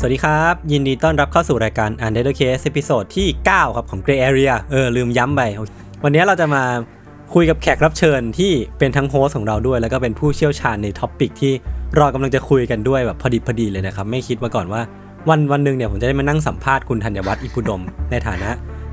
[0.00, 5.42] สวัสดีครับ ยินดีต้อนรับเข้าสู่รายการ Untitled Case ตอนที่ 9 ครับของ Gray Area เออ ลืมย้ำไป
[6.04, 6.62] วันนี้เราจะมา
[7.34, 11.52] คุยกับแขกรับเชิญที่เป็นทั้ง host ของเราด้วย แล้วก็เป็นผู้เชี่ยวชาญใน topic ที่
[11.96, 14.80] เรากำลังจะคุยกันด้วยแบบพอดีพอดีเลยนะครับ ไม่คิดมาก่อนว่า
[15.28, 18.50] วันวันหนึ่งเนี่ยผมจะได้มานั่งสัมภาษณ์คุณธัญวัฒน์อิพภูดม ในฐานะ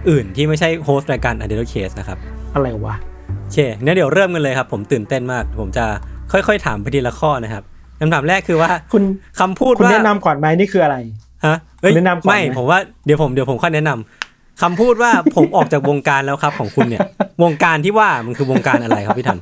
[0.09, 2.17] อื่นที่ไม่ใช่ host รายการ Untitled Case นะครับ
[2.53, 2.95] อะไรวะ
[3.42, 5.86] โอเคงั้นเดี๋ยวเริ่มกันเลยครับผมตื่นเต้นมาก ผมจะ
[6.31, 7.64] ค่อยๆ ถามไปทีละข้อนะครับ
[8.00, 9.04] คำถามแรกคือว่าคุณ
[9.40, 10.98] คำพูดคุณว่าแนะนำก่อนไหมนี่คืออะไร
[11.46, 17.02] ฮะเอ้ยคุณแนะนำก่อนไหมไม่ผมว่าเดี๋ยวผมเดี๋ยวผมค่อยแนะนำคำพูดว่าผมออกจากวงการแล้วครับของคุณเนี่ย
[17.44, 19.40] วงการที่ว่ามันคือวงการอะไรครับพี่ทัน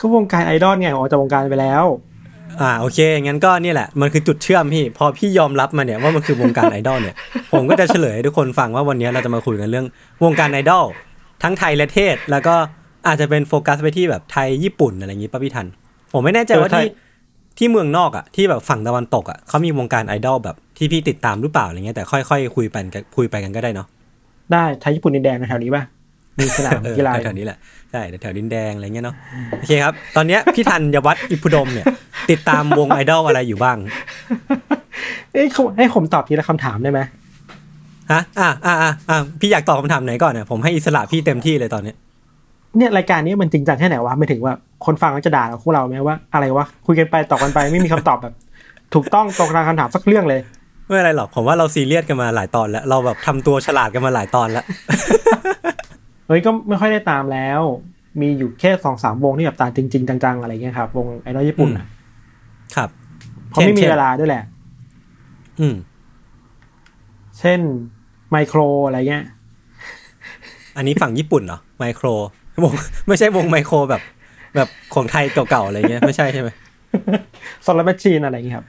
[0.00, 1.84] ก็วงการไอดอลไงออกจากวงการไปแล้ว
[2.60, 7.14] อ่าโอเคงั้นก็นี่แหละมันคือจุดเชื่อมพี่พอพี่ยอมรับมาเนี่ยว่ามันคือวงการไอดอลเนี่ย
[7.52, 9.86] ผมก็จะเฉลยให้ทุกคนฟังว่าวันนี้เราจะมาคุยกันเรื่อง
[10.24, 10.84] วงการไอดอล
[11.42, 12.54] ทั้งไทยและเทศแล้วก็
[13.06, 15.66] อาจจะเป็นโฟกัสไปที่แบบไทยญี่ปุ่นอะไรอย่างนี้ป่ะพี่ทัน
[16.12, 16.86] ผมไม่แน่ใจว่าเออไทย
[17.58, 23.86] ที่ที่เมืองนอกอะที่แบบฝั่งตะวันตกอะเขามีวงการไอดอลแบบที่พี่ติดตามหรือเปล่าอะไรเงี้ยแต่ค่อยๆคุยไปกันคุยไปกันก็ได้เนาะ
[24.52, 25.82] ได้ไทยญี่ปุ่นดินแดงแถวนี้ป่ะ
[26.38, 27.58] มีสนามเออกีฬาแถวๆนี้แหละ
[27.90, 29.14] ใช่แถวๆดินแดงอะไรเงี้ยเนาะ
[29.50, 31.86] โอเคครับ ตอนเนี้ยพี่ทันยวัฒน์อิพุดมเนี่ย
[32.30, 33.76] ติดตามวงไอดอลอะไรอยู่บ้าง
[35.32, 37.00] เอ้ยเขาให้ผมตอบทีละคำถามได้ไหม
[38.12, 41.96] ฮะอะอะอะอะพี่อยากตอบคำถามไหนก่อนเนี่ยผมให้อิสระพี่เต็มที่เลยตอนเนี้ย
[42.76, 44.54] เนี่ยรายการนี้มันจริงจังแค่ไหนวะไม่ถึงว่า
[44.86, 48.34] คนฟังก็จะด่าเราพวกเราไหมว่าอะไรวะคุยกันไปตอบกันไปไม่มีคำตอบแบบ
[48.94, 50.40] ถูกต้องตรงตามคำถามสักเรื่องเลย
[50.84, 54.64] ไม่เป็นไรหรอกผมว่าเราซีเรียสกันมาหลายตอนแล้วเราแบบทำตัวฉลาดกันมาหลายตอนแล้ว
[56.26, 57.60] เฮ้ยก็ไม่ค่อยได้ตามแล้ว
[58.20, 61.86] มีอยู่แค่สองสามวงที่แบบตามจริง ๆ จังๆอะไรเงี้ยครับวงไอดอลญี่ปุ่นอะ
[62.76, 62.88] ครับ
[63.48, 64.42] เพราะไม่มีช่วงเวลาด้วยแหละ
[65.60, 65.76] อืม
[67.38, 67.60] เช่น
[68.30, 69.24] ไมโครอะไรเงี้ย
[70.76, 72.06] อันนี้ฝั่งญี่ปุ่นเหรอไมโคร
[72.62, 72.72] วง
[73.08, 74.02] ไม่ใช่วงไมโครแบบ
[74.56, 76.48] แบบของไทยเก่าๆอะไรเงี้ยไม่ใช่ใช่ไหม
[77.62, 78.66] โซลาร์แมชชีนอะไรเงี้ยครับ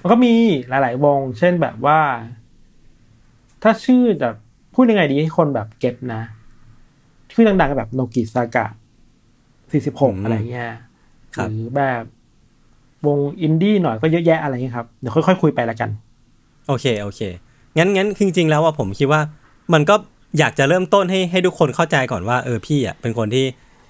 [0.00, 0.34] มันก็มี
[0.68, 2.00] หลาย ๆ วง เช่นแบบว่า
[3.62, 4.36] ถ้าชื่อแบบ
[4.74, 6.22] พูดยังไงดีให้คนแบบ get นะ
[7.32, 8.66] ชื่อดังๆก็แบบโนกิซากะ
[9.72, 10.70] สี่สิบหกอืมอะไรเงี้ย
[11.36, 12.04] ครัหบรือแบบ
[13.06, 15.90] วงอินดี้หน่อยก็เยอะแยะอะไรเงี้ยครับ เดี๋ยวค่อยๆคุยไปละกัน
[16.68, 17.20] โอเค โอเค
[17.76, 19.20] งั้นงั้นจริง ๆ แล้วว่าผมคิดว่า
[19.72, 19.94] มันก็
[20.38, 23.44] อยากจะเริ่มต้นให้ให้ทุกคนเข้าใจก่อนว่าเออพี่อะเป็นคนที่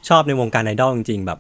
[0.09, 1.39] ชอบในวงการไอดอลจริงๆแบบ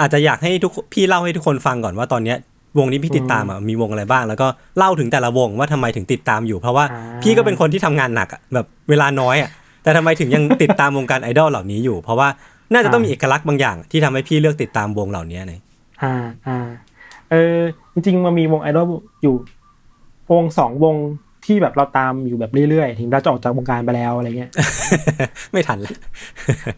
[0.00, 2.38] อาจจะอยากให้ทุกพี่เล่าให้ทุกคนฟังก่อนว่าตอนเนี้ย
[2.78, 4.46] วงที่พี่ติดตามอะมีวงอะไรบ้าง แล้วก็
[4.78, 9.50] เล่าถึงแต่ละวงว่าทำไมถึงติดตามอยู่ เพราะว่าอ่าพี่ก็เป็นคนที่ทำงานหนักอะแบบเวลาน้อยอะ
[9.82, 12.28] แต่ทำไมถึงยังติดตามวงการไอดอลเหล่านี้อยู่ เพราะว่า
[12.72, 15.60] น่าจะต้องมีเอกลักษณ์บางอย่าง ที่ทำให้พี่เลือกติดตามวงเหล่านี้นะ
[16.02, 16.14] อ่า
[16.46, 16.66] อ่า
[17.30, 17.56] เออ
[17.92, 18.86] จริงๆมันมีวงไอดอล
[19.22, 19.34] อยู่
[20.32, 20.96] วงสองวง
[21.46, 24.50] ที่แบบเราตามอยู่แบบเรื่อยๆ ถึงเราจะออกจากวงการไปแล้วอะไรเงี้ย
[25.52, 25.96] ไม่ทันแล้ว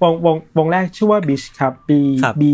[0.03, 1.91] วงวงวงแรกชื่อว่า Bish ครับ B
[2.25, 2.45] ครับ B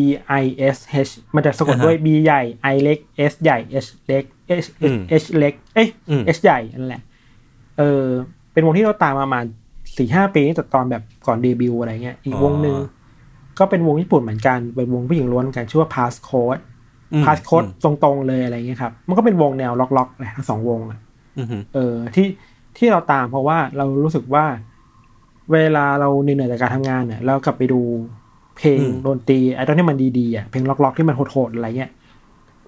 [0.43, 0.45] I
[0.77, 2.43] S H มันจะสะกดอ่าฮะด้วย B ใหญ่
[2.75, 2.99] I เล็ก
[3.33, 4.25] S ใหญ่ H เล็ก
[4.63, 7.03] H อืม H เล็ก เอ้ยอืม H ใหญ่นั่นแหละ
[7.79, 8.05] เออ
[8.53, 9.45] เป็นวงที่เราตามมาประมาณ
[9.97, 12.77] สี่ห้าปีตั้งแต่ตอนแบบก่อนเดบิวต์อะไรเงี้ย อีกวงหนึ่ง
[13.59, 16.61] ก็เป็นวงญี่ปุ่นเหมือนกัน เป็นวงผู้หญิงล้วนกันชื่อว่า Passcode
[17.13, 21.04] อืม Passcode ตรงๆเลยอะไรเงี้ยครับ มันก็เป็นวงแนวล็อกๆแหละทั้งสองวงอะอืมอืม
[21.75, 22.27] เออที่
[22.79, 24.45] ที่เราตามเพราะว่าเรารู้สึกว่า
[25.53, 27.81] เวลาเราเหนื่อยๆจากการทำงานเนี่ยเรากลับไปดู
[28.57, 31.91] เพลงดนตรีไอ้ตอนที่มันดีๆอะเพลงล็อกๆที่มันโหดๆอะไรเงี้ย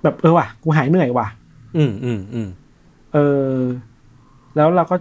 [0.03, 1.27] แบบเออว่ะกูหายเหนื่อยว่ะ
[1.77, 2.49] อืมอืมอืม
[3.13, 3.19] เอ
[3.51, 3.57] อ
[4.57, 4.97] แล้วเราก็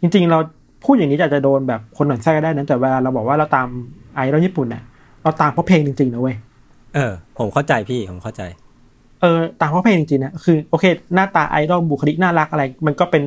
[0.00, 0.38] จริง ๆ เรา
[0.84, 3.68] พูดอย่างนี้อาจจะโดนแบบคนหมั่นไส้ก็ได้นะแต่เวลาเราบอกว่าเราตาม
[4.14, 4.82] ไอดอลญี่ปุ่นเนี่ย
[5.22, 6.36] เราตามเพราะเพลงจริงๆนะเว้ย
[6.94, 8.42] เออ ผมเข้าใจพี่ผมเข้าใจ
[9.20, 10.84] เออตามเพราะเพลงจริงๆนะคือโอเค
[11.14, 13.22] หน้าตาไอดอลบุคลิกน่ารักอะไร มันก็เป็น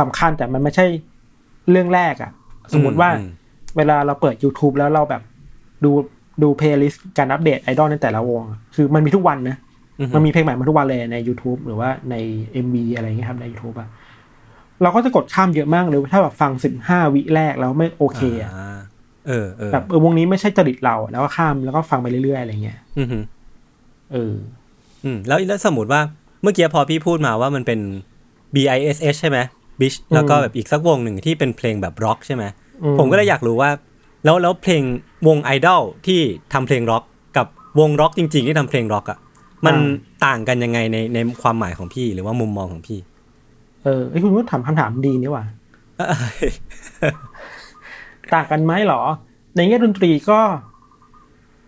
[0.00, 0.86] สำคัญแต่มันไม่ใช่
[1.70, 2.30] เรื่องแรกอะ
[2.74, 3.30] สมมติว่าอืม
[3.76, 5.22] เวลาเราเปิด YouTube แล้วเราแบบ
[5.84, 5.90] ดู
[6.42, 9.56] ดู playlist การอัปเดตไอดอลในแต่ละวงอะคือมันมีทุกวันนะ
[10.00, 12.14] อือฮึมันมีเพลงใหม่มาทุกวันเลยใน YouTube หรือว่าใน
[12.64, 13.88] MV อะไรเงี้ยครับใน YouTube อะ
[14.82, 18.78] เราก็จะกดข้ามเยอะมากเลยถ้าแบบฟังสิบห้าวิแรกแล้วไม่โอเคอะา
[19.28, 23.18] เออเออแบบเออวงนี้ไม่ใช่จริตเรา แล้วก็ข้ามแล้วก็ฟังไปเรื่อยๆอะไรเงี้ย อือฮึ
[24.12, 24.34] เออ
[25.04, 26.00] อืมแล้วแล้วสมมติว่า
[26.42, 27.80] เมื่อกี้พอพี่พูดมาว่ามันเป็น
[28.54, 29.38] B I S H ใช่ไหม
[29.80, 32.44] บิชแล้วก็แบบอีกสักวงหนึ่งที่เป็นเพลงแบบร็อกใช่ไหม
[32.82, 33.70] อืมผมก็เลยอยากรู้ว่า
[34.24, 34.82] แล้วแล้วเพลง
[35.28, 36.20] วงไอดอลที่
[36.52, 37.04] ทำเพลงร็อก
[37.36, 37.46] กับ
[37.80, 39.18] วงร็อกจริง ๆ ที่ทำเพลงร็อกอะ
[39.66, 39.76] มัน
[40.26, 42.98] ต่างกันยังไงในในความหมายของพี่หรือว่ามุมมองของพี่
[43.84, 45.44] เออไอ้ยคุณก็ถามคำถามดีนี่หว่า
[48.34, 49.02] ต่างกันไหมเหรอ
[49.56, 50.40] ในแง่ดนตรีก็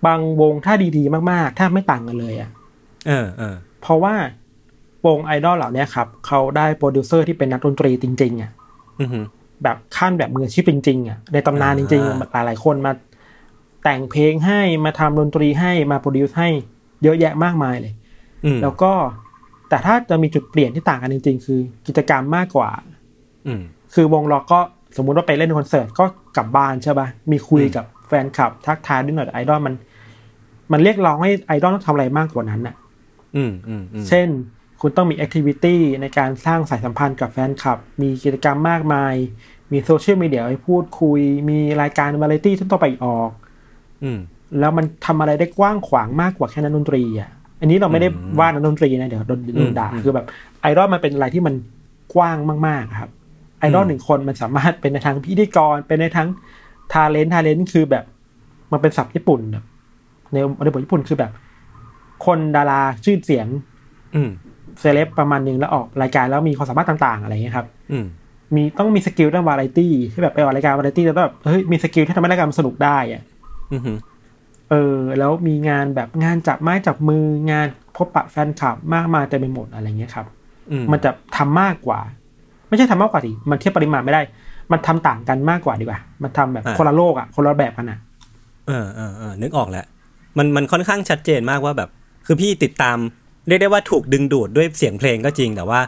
[0.07, 2.51] บางวงถ้าดีๆ มากๆ ถ้าไม่ต่างกันเลยอะ่ะ
[3.09, 4.15] เออเออเพราะว่า
[5.07, 8.51] วงไอดอลเหล่าเนี้ยครับเขาได้โปรดิวเซอร์ที่เป็นนักดนตรีจริง ๆอะ่ะ
[9.01, 9.21] อือฮึ
[9.63, 12.93] แบบขั้นแบบมืออาชีพจริงๆอะ่ะในตำนานจริงอ่าๆหลายๆคนมา
[13.85, 16.49] แต่งเพลงให้มาทำดนตรีให้มาโปรดิวซ์ให้
[17.03, 17.95] เยอะแยะมากมายเลย
[18.45, 18.93] อืมแล้วก็
[19.69, 22.71] แต่ถ้าจะมีจุดเปลี่ยนที่ต่างกันจริง ๆ คือกิจกรรมมากกว่า
[23.47, 23.63] อืม
[23.95, 24.61] คือวงล็อกก็
[24.97, 26.05] สมมุติว่าไปเล่นคอนเสิร์ตก็
[26.37, 29.75] กลับบ้านใช่ปะมีคุยอืมกับแฟนคลับทักทายด้วยหน่อยไอดอลมัน
[30.73, 32.82] มันเรียกร้องให้ไอดอลต้องทำอะไรมากกว่านั้นน่ะอืมอืมอืม
[34.09, 34.29] เช่น
[34.81, 39.15] คุณต้องมี activity ในการสร้างสายสัมพันธ์กับแฟนคลับ มีกิจกรรมมากมาย
[39.73, 43.31] มีโซเชียลมีเดียให้พูดคุย มีรายการวาไรตี้ที่ต้องไปออก
[44.05, 44.19] อืม
[44.59, 47.31] แล้วมันทำอะไรได้กว้างขวางมากกว่าแค่นักดนตรีอะ
[47.61, 50.27] อันนี้เราไม่ได้อืมว่านักดนตรีนะเดี๋ยวโดนโดนด่าอืมคือแบบ
[50.61, 51.55] ไอดอลมันเป็นอะไรที่มัน
[52.15, 53.11] กว้างมากๆครับ
[53.59, 56.29] ไอดอลอืมหนึ่งคนมันสามารถเป็นในทางพิธีกร เป็นในทั้ง
[56.93, 58.05] talent talent คือแบบ
[58.73, 59.65] มันเป็นศัพท์ญี่ปุ่นแบบ
[60.33, 61.31] ในบริบทญี่ปุ่นคือแบบ
[62.27, 63.47] คนดาราชื่อเสียง
[64.15, 64.31] อืม
[64.81, 68.05] เซเลบประมาณหนึ่งแล้วออกรายการแล้วมีความสามารถต่าง ๆ อะไรอย่างเงี้ยครับ อืม
[68.55, 73.23] มีต้องมี skill ด้านวาไรตี้ที่แบบไปออกรายการวาไรตี้แล้วแบบเฮ้ยมี skill ที่ทำให้รายการมันสนุกได้อะ
[73.73, 73.83] อืม
[74.71, 77.67] เออ แล้วมีงานแบบงานจับไม้จับมืองาน
[77.97, 80.27] พบปะแฟนคลับมากมายเต็มไปหมดอะไรเงี้ยครับ
[80.71, 82.01] อืมมันจะทำมากกว่า
[82.69, 84.23] ไม่ใช่ทำมากกว่าสิมันเทียบปริมาณไม่ได้
[84.73, 87.99] มันทำต่างกันมากกว่าดีกว่า มันทำแบบคนละโลกอะคนละแบบกันอะ
[88.69, 89.87] เออเออเออนึกออกแล้ว
[90.39, 91.91] มันมันค่อนข้างชัดเจนมากว่าแบบ
[92.27, 92.99] คือพี่ติดตาม
[93.49, 95.81] เรียกได้ว่าถูกดึงดูดด้วยเสียงเพลงก็จริง แต่ว่า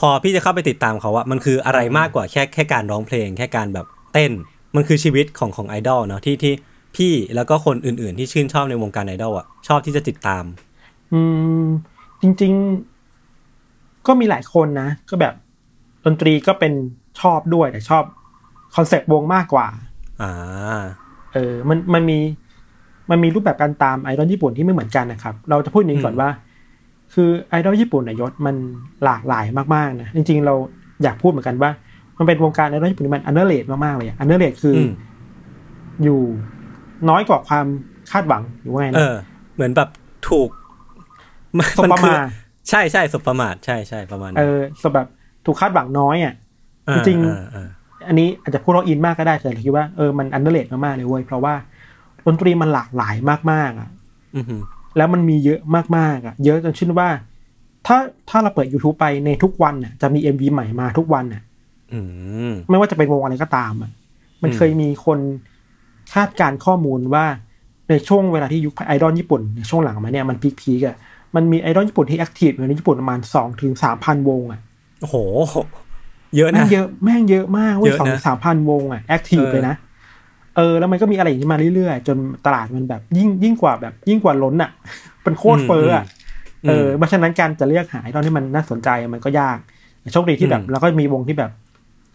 [0.00, 4.32] พอพี่จะเข้าไปติดตามเขาอะมันคืออะไรมากกว่าแค่แค่การร้องเพลง แค่การแบบเต้น
[4.74, 6.54] มันคือชีวิตของของไอดอลเนาะที่ที่
[6.96, 10.44] พี่แล้วก็คนอื่นๆ ที่ชื่นชอบในวงการไอดอลอะชอบที่จะติดตาม
[11.12, 11.20] อื
[11.62, 11.64] ม
[12.22, 12.52] จริง
[13.30, 15.34] ๆ ก็มีหลายคนนะ ก็แบบ
[16.04, 16.72] ดนตรีก็เป็น
[17.20, 18.04] ชอบด้วยแต่ชอบ
[18.76, 19.66] concept วงมากกว่า
[20.22, 20.32] อ่า
[21.34, 22.18] เออ มันมันมี
[23.10, 26.30] มันมีรูปแบบการตามไอดอลญี่ปุ่นที่ไม่เหมือนกันนะครับ เราจะพูดอย่างนี้ก่อนอืมว่า
[27.14, 28.56] คือไอดอลญี่ปุ่นนะยศมัน
[29.04, 29.44] หลากหลาย
[29.74, 30.54] มากๆนะจริง ๆ เรา
[31.02, 31.70] อยากพูดเหมือนกันว่า
[32.18, 34.90] มันเป็นวงการไอดอลญี่ปุ่นที่มัน underrated มากๆเลย underrated คืออม
[36.04, 36.20] อยู่
[37.08, 37.66] น้อยกว่าความ
[38.10, 39.14] คาดหวังหรือว่าไงเอนะอ
[39.54, 39.88] เหมือนแบบ
[40.28, 40.48] ถูก
[41.78, 42.16] สบประมาท
[42.70, 45.06] ใช่ใช่สบประมาทใช่ใช่ประมาณนั้นเออสแบบ
[45.46, 46.34] ถูกคาดหวังน้อยอะ
[46.86, 47.68] เออจริงๆเออเออ
[48.08, 51.54] อันนี้อาจจะพูดว่าอินมากก็ได้แต่เราคิดว่าเออมัน underrated มากๆเลยเว้ยเพราะว่า
[52.26, 53.14] ดนตรีมันหลากหลาย
[53.52, 53.90] มากๆอะ
[54.36, 54.60] อือหือ
[54.96, 55.60] แล้วมันมีเยอะ
[55.96, 57.08] มากๆอะ เยอะจนเช่นว่า
[57.86, 61.42] ถ้าถ้าเราเปิด YouTube ไปในทุกวันน่ะจะมี MV ใหม่มาทุกวันน่ะ
[61.92, 62.00] อื
[62.50, 63.90] มไม่ว่าจะเป็นวงอะไรก็ตามอะ
[64.42, 65.18] มันอืมเคยมีคน
[66.14, 67.24] คาดการณ์ข้อมูลว่า
[67.88, 70.96] ในช่วงเวลาที่ยุคไอดอลญี่ปุ่นในช่วงหลังมาเนี่ยมัน peak ๆอะ
[71.34, 74.60] มันมีไอดอลญี่ปุ่นที่ active อยู่ในญี่ปุ่นประมาณสองถึงสามพันวงอะ
[75.00, 75.16] โอ้โห
[76.36, 79.76] เยอะแม่นะงเยอะแม่งเยอะมากเว้ยเยอะสองนะสามพันวงอะ active เออเลยนะ
[80.56, 84.70] เออแล้วมันก็มีอะไรอย่างนี้มาเรื่อยๆ จนตลาดมันแบบยิ่งยิ่งกว่าแบบ ยิ่งกว่าล้นอะ
[85.22, 86.04] เป็นโคตรเฟ้ออะ
[86.64, 89.58] อืมเออเพราะฉะนั้นการจะเรียกหาไอดอลที่มันน่าสนใจมันก็ยาก
[90.00, 91.50] แต่โชคดีที่แบบอืมเราก็มีวงที่แบบ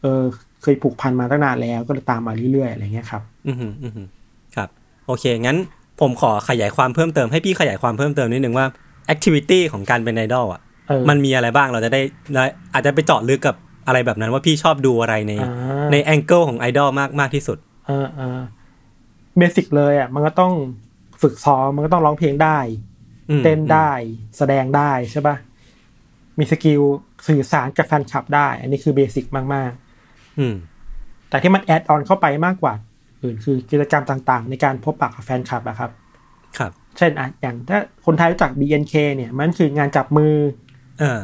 [0.02, 0.22] เออ
[0.62, 4.08] เคยผูกพันมาตั้งนานแล้วก็เลยตามมาเรื่อยๆอะไรเงี้ยครับ อือหืออือหือ
[4.56, 4.70] ครับ
[5.08, 5.58] โอเค งั้น
[6.02, 8.66] ผมขอขยายความเพิ่มเติมให้พี่ขยายความเพิ่มเติมนิดนึงว่า
[9.08, 12.02] activity ของการเป็นไอดอลอะเออมันมีอะไรบ้างเราจะได้
[12.34, 12.44] ได้
[12.74, 13.56] อาจจะไปเจาะลึกกับ
[13.88, 18.40] อะไรแบบนั้นว่าพี่ชอบดูอะไรในอ่าใน angle ของไอดอลมากมากที่สุดเออเออ
[19.38, 20.54] basic เลยอะ มันก็ต้อง
[21.22, 22.58] ฝึกซ้อมมันก็ต้องร้องเพลงได้
[23.30, 23.92] อืมเต้นได้
[24.38, 25.36] แสดงได้ใช่ปะ
[26.40, 26.82] มี skill
[27.28, 29.72] สื่อสารกับแฟนคลับได้ อันนี้คือ basic มาก
[30.40, 32.74] อืมๆแต่ที่มัน add on เข้าไปมากกว่า
[33.24, 35.92] อื่นคือกิจกรรมต่างๆ ในการพบปะกับแฟนคลับอะครับ
[36.58, 40.34] ครับ เช่นอะอย่างถ้าคนไทยรู้จัก BNK เนี่ย มันคืองานจับมือ
[41.00, 41.22] เออ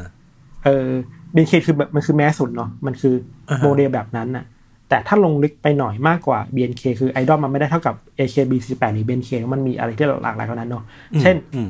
[0.64, 0.88] เออ
[1.36, 3.16] BNK คือแบบมันคือ mass สุดเนาะมันคือ
[3.50, 4.46] อาฮะโมเดลแบบนั้นน่ะ
[4.90, 10.84] แต่ถ้าลงลึกไปหน่อยมากกว่า BNK คือไอดอลมันไม่ได้เท่ากับ AKB48 หรือ BNK มันมีอะไรที่หลากหลายกว่านั้นเนาะ
[11.22, 11.70] เช่นอืม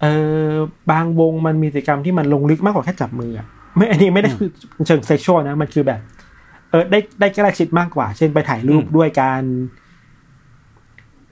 [0.00, 0.06] เอ
[0.50, 0.52] อ
[0.90, 4.50] บางวงมันมีกิจกรรมที่มันลงลึกมากกว่าแค่จับมืออะไม่อันนี้ไม่ได้คือ
[4.86, 6.00] เชิง sexual นะมันคือแบบ
[6.70, 9.42] เออได้ได้ใกล้ชิดมากกว่า เช่นไปถ่ายรูปอืมด้วยการ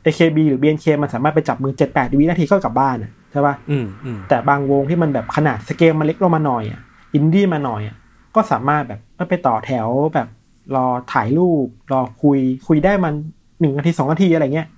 [0.04, 6.80] AKB หรือ BNK มันสามารถไปจับมือเจ็ดแปดวินาทีก็กลับบ้านอะใช่ปะอืมอืมแต่บางวงที่มันแบบขนาดสเกลมันเล็กลงมาหน่อยอะ
[7.14, 7.96] อินดี้มาหน่อยอะ
[8.34, 10.28] ก็สามารถแบบไปต่อแถวแบบ
[10.74, 13.14] รอถ่ายรูป รอคุย คุยได้มัน
[13.60, 14.68] หนึ่งนาทีสองนาทีอะไรเงี้ย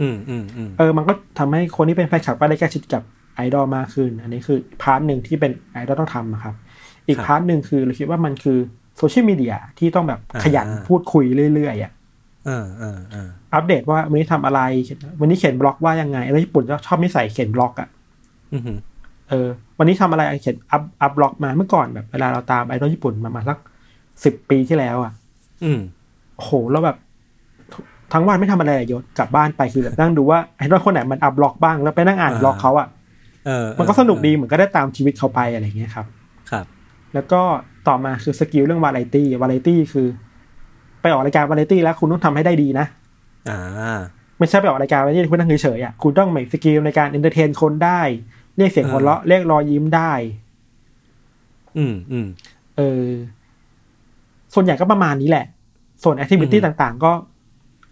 [0.00, 3.02] อืมอืมอืมเออ มันก็ทำให้คนที่เป็นแฟนคลับก็ได้ใกล้ชิดกับ
[3.34, 6.54] ไอดอลมากขึ้น อันนี้คือ part หนึ่งที่เป็นไอดอลต้องทำนะครับ
[7.08, 8.58] อีก part หนึ่งคือเราคิดว่ามันคือ
[8.98, 11.24] โซเชียลมีเดียที่ต้องแบบขยันพูดคุย
[11.54, 11.92] เรื่อยๆอะ
[12.46, 14.60] เออเออเอออัปเดตว่าวันนี้ทำอะไร
[15.20, 17.88] วันนี้เขียนบล็อกว่ายังไงแล้วญี่ปุ่นก็ชอบนิสัยเขียนบล็อกอะ
[18.52, 18.62] อืม
[19.30, 19.48] เออ
[19.78, 23.58] วันนี้ทำอะไรเขียน up up บล็อกมาเมื่อก่อนแบบเวลาเราตามไอดอลญี่ปุ่นมามาสัก
[24.24, 25.12] สิบปีที่แล้วอะ
[25.64, 25.80] อืม
[26.36, 26.96] โอ้โหแล้วแบบ
[28.12, 32.88] ทั้งวันไม่ทำอะไรเลยยศกลับบ้านไปคือแบบนั่งดูว่าไอดอลคนไหนมัน up บล็อกบ้างแล้วไปนั่งอ่านบล็อกเขาอะ
[33.46, 36.06] เออมันก็สนุกดีเหมือนก็ได้ตามชีวิตเขาไปอะไรอย่างเงี้ยครับ
[36.50, 36.64] ครับ
[37.14, 37.40] แล้วก็
[37.88, 40.06] ต่อมาคือ skill เรื่องวาไรตี้วาไรตี้คือ
[41.00, 42.86] ไปออกรายการวาไรตี้แล้วคุณต้องทำให้ได้ดีนะ
[43.50, 43.60] อ่า
[44.38, 48.00] ไม่ใช่ไปออกรายการวาไรตี้คุณนั่งเฉยๆอะคุณต้องมี skill ในการ entertain คนได้
[48.56, 50.12] เรียกเสียงหัวเราะเรียกรอยยิ้มได้
[51.78, 52.26] อืมอืม
[52.76, 53.06] เออ
[54.54, 55.46] ส่วนใหญ่ก็ประมาณนี้แหละ
[56.04, 57.12] ส่วน activity ต่างๆ ก็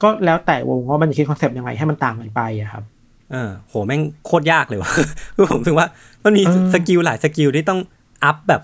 [0.03, 2.85] ก็แล้วแต่วงว่ามันจะคิดคอนเซปต์ยังไงให้มันต่างกันไปอะครับ
[3.33, 4.93] เออโหแม่งโคตรยากเลยว่ะ
[5.37, 5.87] คือผมถึงว่า
[6.25, 7.81] มันมีเออ skill หลาย skill ที่ต้อง
[8.25, 8.63] up แบบ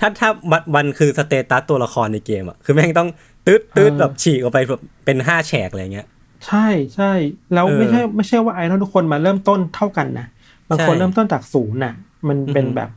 [0.00, 3.08] ถ้าถ้าวันวันคือ status ตัวละครในเกมอะคือแม่งต้อง
[3.46, 6.06] ตืดตืดแบบฉีกออกไปแบบเป็นห้าแฉกอะไรเงี้ย
[6.46, 7.12] ใช่ใช่
[7.54, 10.26] แล้วเออไม่ใช่ไม่ใช่ว่าไอดอลทุกคนมาเริ่มต้นเท่ากันนะ
[10.68, 11.94] บางคนใช่เริ่มต้นจากศูนย์น่ะ
[12.28, 12.90] มันเป็นอือฮึแบบ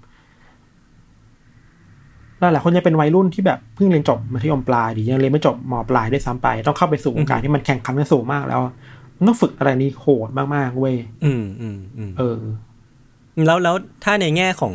[2.40, 8.62] หลายๆคนยังเป็นวัยรุ่นที่แบบเพิ่งเรียนจบมัธยมปลายหรือยังเรียนไม่จบมปลายด้วยซ้ำไป ต้องเข้าไปสู่วงการที่มันแข่งขันกันสูงมากแล้ว
[9.18, 12.40] มันต้องฝึกอะไรนี้โหดมากๆเว้ยอืมอืมอืมเออ
[13.48, 14.74] แล้วแล้วถ้าในแง่ของ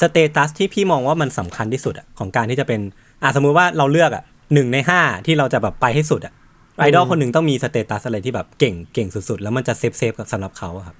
[0.00, 2.80] status ที่พี่มองว่ามันสำคัญที่สุดอะของการที่จะเป็น
[3.22, 4.22] อะสมมุติว่าเราเลือกอะ
[4.54, 6.34] หนึ่งในห้าที่เราจะแบบไปให้สุดอะ
[6.78, 10.96] ไอดอลคนหนึ่งต้องมี status อะไรที่แบบเก่งเก่งสุดๆ แล้วมันจะ safe safe กับสำหรับเขาอะครับ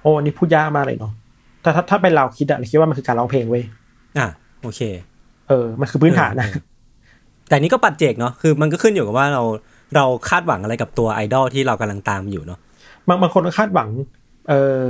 [0.00, 1.12] โอ้อันนี่พูดยากมากเลยเนาะ
[1.62, 3.64] แต่ถ้าถ้าเป็นเราคิดอะเราคิดว่ามันคือการร้องเพลงเว้ย
[4.18, 4.28] อะ
[4.62, 4.80] โอเค
[5.48, 6.62] เออ มันคือพื้นฐานนะเออ
[7.48, 9.42] แต่นี่ก็ปัจเจกเนาะ คือมันก็ขึ้นอยู่กับว่าเรา
[9.96, 12.58] เราคาดหวังอะไรกับตัวไอดอลที่เรากำลังตามอยู่เนาะ
[13.08, 13.88] บางบางคนก็คาดหวัง
[14.48, 14.82] เออ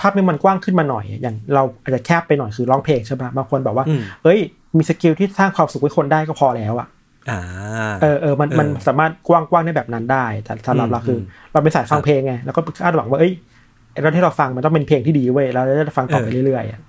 [0.00, 4.38] ภาพนี้มันกว้างขึ้นมาหน่อย อย่างเราอาจจะแคบไปหน่อยคือร้องเพลงใช่ปะบางคนบอกว่าอืมเอ้ย
[4.76, 6.88] มี skill ที่สร้างความสุขให้คนได้ก็พอแล้วอะ
[7.30, 7.40] อ่า
[8.02, 13.32] เออเออมันเออมันสามารถกว้างกว้างได้แบบนั้นได้ แต่สำหรับอืมเราคืออมเราเป็นสายฟังเพลงไง แล้วก็คาดหวังว่า เอ้ย
[13.92, 16.80] ไอ้ตอนที่เราฟังมันต้องเป็นเพลงที่ดีเว้ย เราจะได้ฟังต่อไปเออเรื่อยๆอะ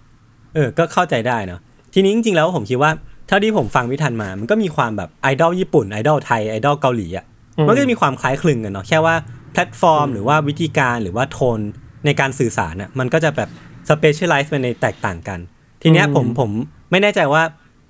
[0.56, 1.60] เออ ก็เข้าใจได้เนาะ
[1.98, 2.92] ทีนี้จริงๆแล้วผมคิดว่า
[3.28, 7.26] เท่าที่ผมฟังพี่ธันมา มันก็มีความแบบไอดอลญี่ปุ่นไอดอลไทยไอดอลเกาหลีอะ
[7.68, 9.16] มันก็จะมีความคล้ายคลึงกันเนาะแค่ว่า
[9.54, 11.60] แพลตฟอร์ม หรือว่าวิธีการหรือว่าโทน
[12.06, 13.50] ในการสื่อสารน่ะมันก็จะแบบ
[13.90, 15.40] specialize ไปในแตกต่างกัน
[15.82, 16.50] ทีเนี้ยผมผม
[16.92, 17.42] ไม่แน่ใจว่า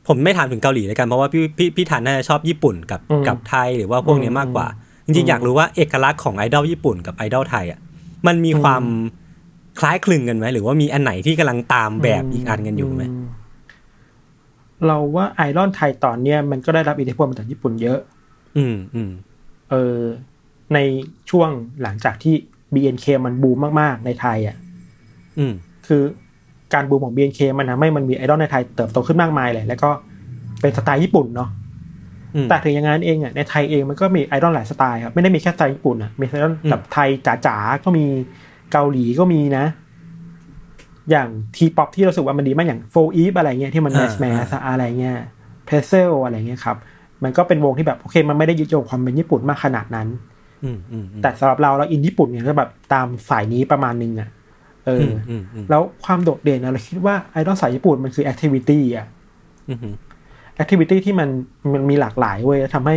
[0.07, 4.67] ผมไม่ถามถึงเกาหลีเลยกันเพราะว่าพี่พี่พี่ธันน่าจะชอบญี่ปุ่นกับกับไทยหรือว่าพวกเนี้ยมากกว่า
[5.05, 7.79] จริงๆอยากรู้ว่าเอกลักษณ์ของไอดอลญี่ปุ่นกับไอดอลไทยอะ
[8.27, 8.83] มันมีความ
[9.79, 13.44] คล้ายคลึงกันไหมหรือว่ามีอันไหนที่กำลังตามแบบอีกอันกันอยู่ไหมม
[14.87, 17.99] เราว่าไอรอนไทยตอนเนี้ยมันก็ได้รับอิทธิพลมาจากญี่ปุ่นเยอะ
[18.57, 19.11] อืมอืม
[19.71, 19.99] เออ
[20.73, 20.79] ใน
[21.29, 21.49] ช่วง
[21.81, 22.35] หลังจากที่
[22.73, 24.57] BNK มันบูมมากๆในไทยอะ
[25.39, 25.53] อืม
[25.87, 26.03] คือ
[26.73, 29.89] การบูมของ BNK มันทำให้มันมีไอดอลในไทยเติบโตขึ้นมากมายเลย แล้วก็
[30.61, 31.49] เป็นสไตล์ญี่ปุ่นเนาะ
[32.35, 37.09] อืมแต่ถึงอย่างนั้นเองอะในไทยเองมันก็มีไอดอลหลายสไตล์ครับไม่ได้มีแค่สไตล์ญี่ปุ่นอะมีไอดอลอืมแบบไทย
[37.45, 38.05] จ๋าๆก็มี
[38.71, 39.65] เกาหลีก็มีนะ
[41.11, 45.17] อย่าง T-Pop ที่เรารู้สึกว่ามันดีมากอย่าง4EVE อะไรเงี้ยที่มัน mass mass อะไรเงี้ย
[45.65, 46.77] เพเซลอะไรเงี้ยครับ
[47.23, 50.07] มันก็เป็นวงที่แบบโอเค มันไม่ได้ยึดโยงความเป็นญี่ปุ่นมากขนาดนั้น
[50.63, 54.29] อืมอืมอืมแต่สำหรับเราเราอินญี่ปุ่นเนี่ยก็แบบตามสายนี้ประมาณนึงอะ
[54.85, 59.05] เอออือมอืมอืมแล้วความโดดเด่นนะเราคิดว่าไอดอลสายญี่ปุ่นมันคือ activity อะ
[59.69, 59.95] อืมอืม
[60.55, 61.29] activity ที่มัน
[61.73, 62.95] มันมีหลากหลายเว้ยแล้วทำให้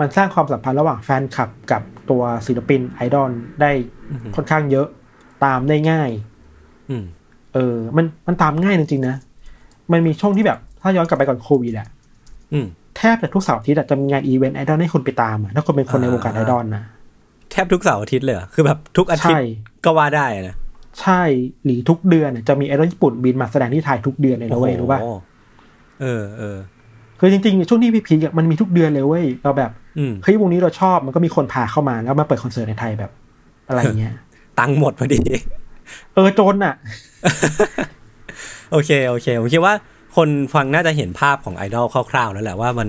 [0.00, 3.70] มันสร้างความสัมพันธ์ระหว่างแฟนคลับกับตัวศิลปินไอดอลได้
[4.36, 4.86] ค่อนข้างเยอะ
[5.44, 6.10] ตามได้ง่าย
[6.90, 7.04] อืม
[7.56, 9.16] เออ มันมันตามง่ายจริงๆนะ
[9.92, 11.88] มันมีช่วงที่แบบ ถ้าย้อนกลับไปก่อนโควิดอะ
[12.52, 16.82] อืมแทบจะทุกเสาร์อาทิตย์อะจะมีงานอีเวนต์ไอดอลให้คุณไปตามอะถ้าคุณเป็นคนในอ่าวงการไอดอลนะ
[17.50, 19.52] แทบทุกเสาร์อาทิตย์เลยเหรอคือแบบทุกอาทิตย์ใช่
[19.84, 20.56] ก็ว่าได้นะ
[21.00, 21.22] ใช่
[21.64, 25.16] หรือทุกเดือนอะจะมีไอดอลญี่ปุ่นบินมาแสดงที่ไทยทุกเดือนเลยนะเว้ยรู้ป่ะโอ้โห
[26.00, 26.58] เออเออ
[27.20, 33.10] คือจริงๆช่วงที่พีพีกมันมีทุกเดือนเลยเว้ยเราแบบอืมเฮ้ยวงนี้เราชอบมันก็มีคนพาเข้ามาแล้วมาเปิดคอนเสิร์ตในไทยแบบ
[33.68, 34.14] อะไรเงี้ย
[34.58, 35.20] ตังค์หมดพอดี
[36.14, 36.74] เออโจนอะ
[38.72, 39.74] โอเคโอเคผมคิดว่า
[40.16, 42.88] คนฟังน่าจะเห็นภาพของไอดอลคร่าวๆแล้วแหละว่ามัน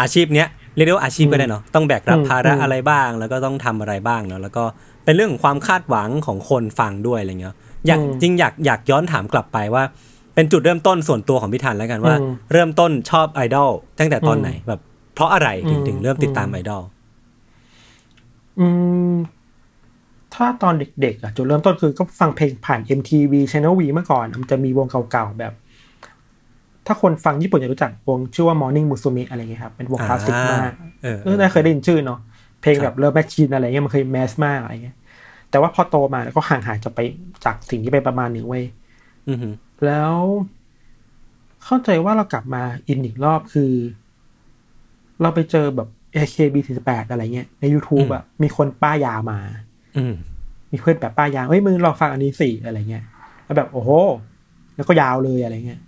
[0.00, 4.64] อาชีพเนี้ยเรียกได้ว่าอาชีพก็ได้เนาะต้องแบกรับอืมภาระอืมอะไรบ้าง แล้วก็ต้องทำอะไรบ้างเนาะแล้วก็
[5.04, 7.54] เป็นเรื่องของความคาดหวังของคนฟังด้วยอะไรเงี้ย
[7.86, 9.82] อยากจริงอยากอยากย้อนถามกลับไปว่า
[10.34, 14.80] เป็นจุดเริ่มต้นส่วนตัวของพี่ธันแล้วกันว่าอืมเริ่มต้นชอบไอดอลตั้งแต่ตอนไหนแบบ
[15.14, 16.82] เพราะอะไรถึงอืมถึงเริ่มติดตามอืมไอดอล
[18.60, 18.66] อื
[19.12, 19.14] ม
[20.36, 25.52] ถ้าตอนเด็กๆอะจุดเริ่มต้นคือก็ฟังเพลงผ่าน MTV Channel V เมื่อก่อน มันจะมีวงเก่าๆแบบ
[26.86, 32.18] ถ้าคนฟังญี่ปุ่นจะรู้จักวงชื่อว่า Morning Musume อะไรเงี้ยครับ เป็นวงคลาสสิกมากเออเออน่าเคยได้ยินชื่อเนาะ
[32.62, 34.96] เพลงแบบ Love Machine อะไรเงี้ยมันเคย mass มากอะไรเงี้ย
[35.50, 37.00] แต่ว่าพอโตมาแล้วก็ห่างหายจากไป
[37.44, 38.64] จากสิ่งที่ไปประมาณหนึ่งเว้ย
[39.28, 39.54] อือหือ
[39.86, 40.12] แล้ว
[41.64, 43.72] เข้าใจว่าเรากลับมาอินอีกรอบคือ
[45.22, 49.38] เราไปเจอแบบ AKB48 อะไรเงี้ยใน YouTube อะมีคนป้ายยามา
[49.96, 50.14] อืม
[50.70, 53.04] มีเพื่อนแบบป้ายยาเฮ้ยมึงลองฟังอันนี้สิอะไรเงี้ย
[53.44, 53.90] แล้วแบบโอ้โห
[54.76, 55.80] แล้วก็ยาวเลยอะไรเงี้ย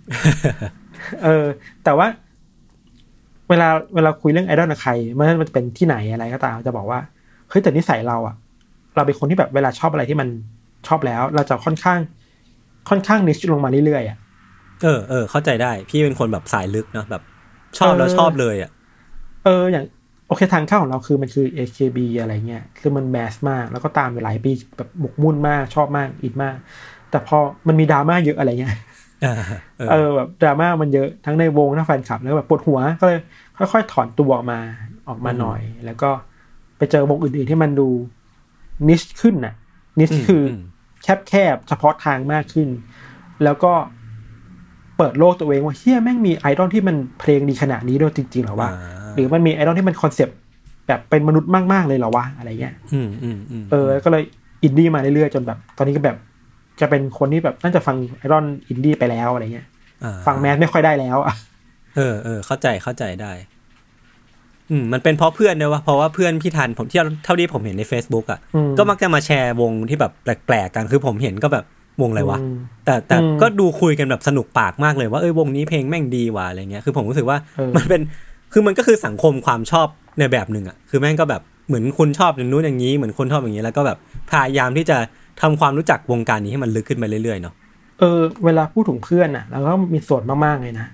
[1.23, 1.45] เออ
[1.83, 2.07] แต่ว่า
[3.49, 6.99] เวลาเวลาคุยเรื่องไอดอลกับใครไม่ว่ามันจะเป็นที่ไหนอะไรก็ตามจะบอกว่า
[7.49, 8.35] เฮ้ยแต่นิสัยเราอะ
[8.95, 10.27] เราเป็นคนที่แบบเวลาชอบอะไรที่มัน
[10.87, 11.99] ชอบแล้ว เราจะค่อนข้าง
[12.89, 14.17] ค่อนข้างนิชลงมาเรื่อยๆอะ
[14.83, 17.23] เออเออเข้าใจได้ พี่เป็นคนแบบสายลึกเนาะแบบ
[17.79, 18.71] ชอบแล้วเออชอบเลยอะ
[19.45, 19.85] เอออย่าง
[20.29, 26.55] โอเคทางเข้าของเราคือมันคือ AKB อะไรเงี้ยคือมันแมสมาก แล้วก็ตามไปหลายปีแบบหมกมุ่นมากชอบมากอินมาก
[27.09, 28.75] แต่พอมันมีดราม่าเยอะอะไรเงี้ย
[29.25, 29.35] อ่า
[29.77, 33.19] เออเออแบบดราม่ามันเยอะทั้งในวงทั้งแฟนคลับแล้วก็แบบปวดหัวก็เลย
[33.57, 34.59] ค่อยๆถอนตัวออกมา
[35.09, 36.09] ออกมาหน่อย แล้วก็
[36.77, 37.87] ไปเจอวงอื่นๆที่มันดู
[38.89, 39.53] niche ขึ้นน่ะ
[39.99, 40.61] niche คืออม
[41.29, 42.67] แคบๆเฉพาะทางมากขึ้น
[43.43, 43.73] แล้วก็
[44.97, 50.37] เปิดโลกตัวเองว่าเหี้ยแม่งมีไอดอลที่มันเพลงดีขนาดนี้ด้วยจริงๆเหรอวะอ่า หรือมันมีไอดอลที่มันคอนเซปต์
[50.87, 54.23] แบบเป็นมนุษย์มาก ๆ เลยเหรอวะอะไรเงี้ยอืมอืมอืมเออก็เลย
[54.63, 56.17] อินดี้มาเรื่อยๆจนแบบ ตอนนี้ก็แบบ
[56.79, 59.67] จะเป็นคนที่แบบน่าจะฟังไอดอลอินดี้ไปแล้วอะไรเงี้ย
[60.03, 61.33] อ่าฟังแมสไม่ค่อยได้แล้วอะ
[61.95, 63.31] เออเออเข้าใจเข้าใจได้
[64.71, 71.65] อืมมันเป็นเพราะเพื่อนด้วยวะเพราะว่าเพื่อนพี่ทันผมที่เท่าที่ผมเห็นใน Facebook อะอืมก็มักจะมาแชร์วงที่แบบแปลกๆกันคือผมเห็นก็แบบ
[72.01, 78.01] วงอะไรวะอืมแต่แต่อืมก็ดูคุยกันแบบสนุกปากมากเลยว่าเอ้ยวงนี้เพลงแม่งดีว่ะอะไรเงี้ยคือผมรู้สึกว่าเออมันเป็น
[78.53, 79.87] คือมันก็คือสังคมความชอบ
[80.19, 83.97] ในแบบหนึ่งอะคือแม่งก็แบบเหมือนคุณชอบอย่างนู้นอย่างนี้เหมือนคนชอบอย่างนี้แล้วก็แบบ
[84.29, 84.97] พยายามที่จะ
[85.41, 87.53] ทำความรู้จักวงการนี้ให้มันลึกขึ้นไปเรื่อยๆเนาะ
[87.99, 90.87] เออเวลาพูดถึงเพื่อนอะแล้วก็มีส่วนมากๆเลยนะ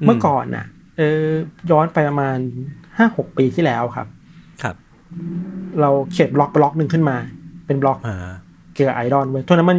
[0.00, 0.64] อืมเมื่อก่อนน่ะ
[0.96, 1.22] เออ
[1.70, 2.38] ย้อนไปประมาณ
[2.96, 4.06] ห้าหกปีที่แล้วครับ
[4.62, 4.76] ครับ
[5.80, 7.16] เราเขียนบล็อกบล็อกหนึ่งขึ้นมา
[7.66, 8.16] เป็นบล็อกอ่า
[8.74, 9.78] เกี่ยวกับไอดอลเว้ยตอนนั้นมัน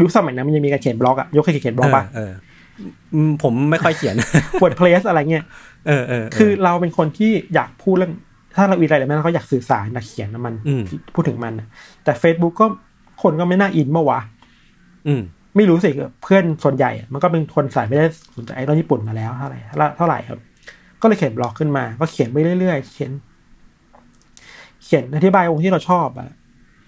[0.00, 2.32] ยุคสมัยนั้นมันยังมีการเขียนบล็อกอะยกเคยเขียนบล็อกปะเออเออ
[3.14, 4.14] อืมผมไม่ค่อยเขียน
[4.62, 5.44] WordPress อะไรเงี้ย
[5.86, 8.12] เออเออคือเราเป็นคนที่อยากพูดเรื่อง
[8.56, 10.82] ถ้าเราอีอะไรแล้วเราก็อยากสื่อสารอยากเขียนนะมันอืม
[11.14, 11.68] พูดถึงมันน่ะ
[12.04, 12.66] แต่ Facebook ก็
[13.22, 14.20] คนก็ไม่น่าอินเมื่อวะ
[15.06, 15.22] อืม
[15.56, 15.90] ไม่รู้สิ
[16.22, 19.58] เพื่อนส่วนใหญ่อะมันก็เป็นคนสายไม่ได้สนใจไอดอลญี่ปุ่นมาแล้วเท่าไหร่
[19.96, 20.38] เท่าไหร่ครับ
[21.02, 23.10] ก็เลยเขียนบล็อกขึ้นมา ก็เขียนไปเรื่อยๆเขียน
[24.84, 26.28] เขียนอธิบายวงที่เราชอบอะ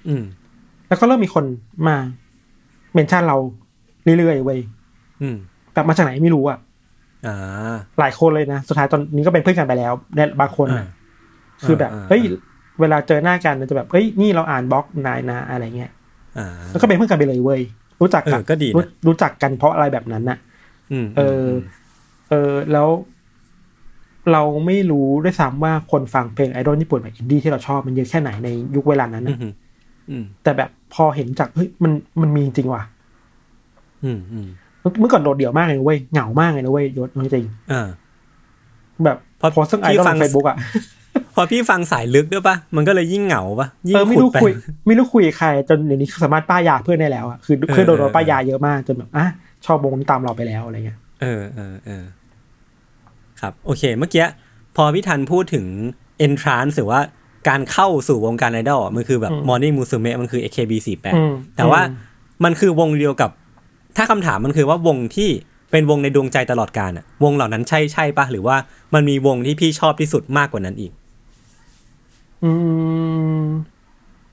[0.08, 0.24] อืม
[0.88, 1.44] แล้วก็เริ่มมีคน
[1.88, 1.96] มา
[2.94, 3.36] เมนชั่นเรา
[4.18, 4.60] เรื่อยๆเว้ย
[5.22, 5.36] อืม
[5.72, 6.62] แบบมาจากไหนไม่รู้อะอ่า
[8.00, 12.22] หลายคนเลยนะ สุดท้ายตอนนี้ก็เป็นเพื่อนกันไปแล้วเนี่ยบางคนน่ะอ่าคือแบบอ่าเฮ้ย
[12.80, 15.90] เวลาเจอหน้ากันมันจะแบบเฮ้ยนี่เราอ่านบล็อกนายนะอะไรเงี้ย
[16.38, 17.60] อ่าแล้วก็เป็นเพื่อนกันไปเลยเว้ย
[18.00, 20.38] รู้จักกันเออก็ดีนะรู้รู้จักกันเพราะอะไรแบบนั้นน่ะ
[20.92, 21.46] อืมเออ
[22.30, 22.88] เออแล้ว
[24.32, 29.52] เราไม่รู้ด้วยซ้ำว่าคนฟังเพลงไอดอลญี่ปุ่นแบบอินดี้ที่เราชอบมันเยอะแค่ไหนในยุคเวลานั้นอืน่ะม
[30.10, 32.82] อืมแต่แบบพอเห็นจากเฮ้ยมันมันมีจริงว่ะ
[34.04, 34.48] อืมอืม
[35.00, 40.56] เมื่อก่อนโดดเดี่ยวมากเลยนะเว้ยเหงามากเลยนะเว้ยยศจริงอ่าๆแบบเพราะโพสต์เรื่องไอพี่ดอลฟังในเฟซบุ๊กอะ
[41.34, 44.52] พอพี่ฟังสายลึกด้วยปะมันก็เลยยิ่งเหงาปะยิ่งเออไม่ขุดรู้ไปคุย
[44.86, 49.26] ไม่รู้คุยกับใคร จนเดี๋ยวนี้สามารถป้ายยาเพื่อนได้แล้วอะคือเพื่อนโดนเออป้ายยาเยอะมากจนแบบอะ
[49.66, 52.04] ชอบวงนี้ตามเราไปแล้วอะไรเงี้ยเออเออเออ
[53.40, 54.26] ครับ โอเค เมื่อกี้
[54.76, 55.66] พอพี่ทันพูดถึง
[56.26, 57.00] entrance หรือว่า
[57.48, 62.12] การเข้าสู่วงการไอดอลอะมันคือแบบ Morning Musume มันคือ AKB48 อืมแต่ว่าอืม
[62.44, 63.30] มันคือวงเดียวกับ
[63.96, 65.30] ถ้าคำถามมันคือว่าวงที่
[65.70, 68.56] เป็นวงในดวงใจตลอดกาลอะวงเหล่านั้นใช่ใช่ปะหรือว่า
[68.94, 70.92] มันมีวงที่พี่ชอบที่สุดมากกว่านั้นอีก
[72.44, 72.50] อื
[73.42, 73.44] ม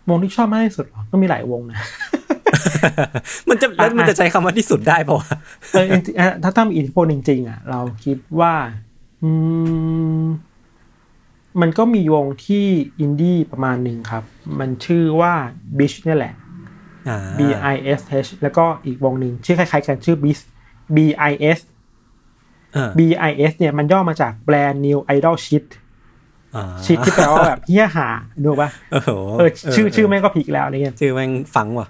[0.09, 1.79] วงที่ชอบมากที่สุดเหรอก็มีหลายวงนะ
[3.49, 5.29] มันจะแล้วมันอะจะใช้คำว่าที่สุดได้ปะวะ
[5.71, 8.53] เออจริงๆอะถ้าถ้ามีอิทธิพลจริง ๆ อะ เราคิดว่า
[9.23, 9.29] อื
[10.23, 10.25] ม
[11.61, 12.65] มันก็มีวงที่
[12.99, 14.23] อินดี้ประมาณหนึ่งครับ
[14.59, 15.33] มันชื่อว่า
[15.77, 16.40] Bish เนี่ยแหละอ่า
[17.39, 17.41] B
[17.73, 20.41] I S H แล้วก็อีกวงหนึ่งชื่อคล้ายๆกันชื่อ Bish
[20.95, 20.97] B
[21.29, 21.59] I S
[22.75, 25.65] อ่า B I S เนี่ยมันย่อมาจาก Brand New Idol Shit
[26.55, 28.07] อ่า Shit ที่แปลว่าแบบเฮี้ยหา
[28.43, 29.09] ดูปะโอ้โห
[29.39, 31.87] เออชื่อชื่อแม่งก็พีกแล้วอะไรเงี้ยชื่อแม่งฟังว่ะ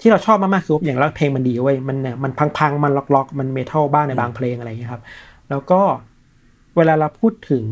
[0.00, 5.02] ที่เราชอบมากๆคืออย่างแรกเพลงมันดีเว้ยมันเนี่ยมันพังๆ มันล็อกๆ มันเมทัลบ้างในบางเพลงอะไรอย่างเงี้ยครับ
[5.50, 5.80] แล้วก็
[6.76, 7.64] เวลาเราพูดถึง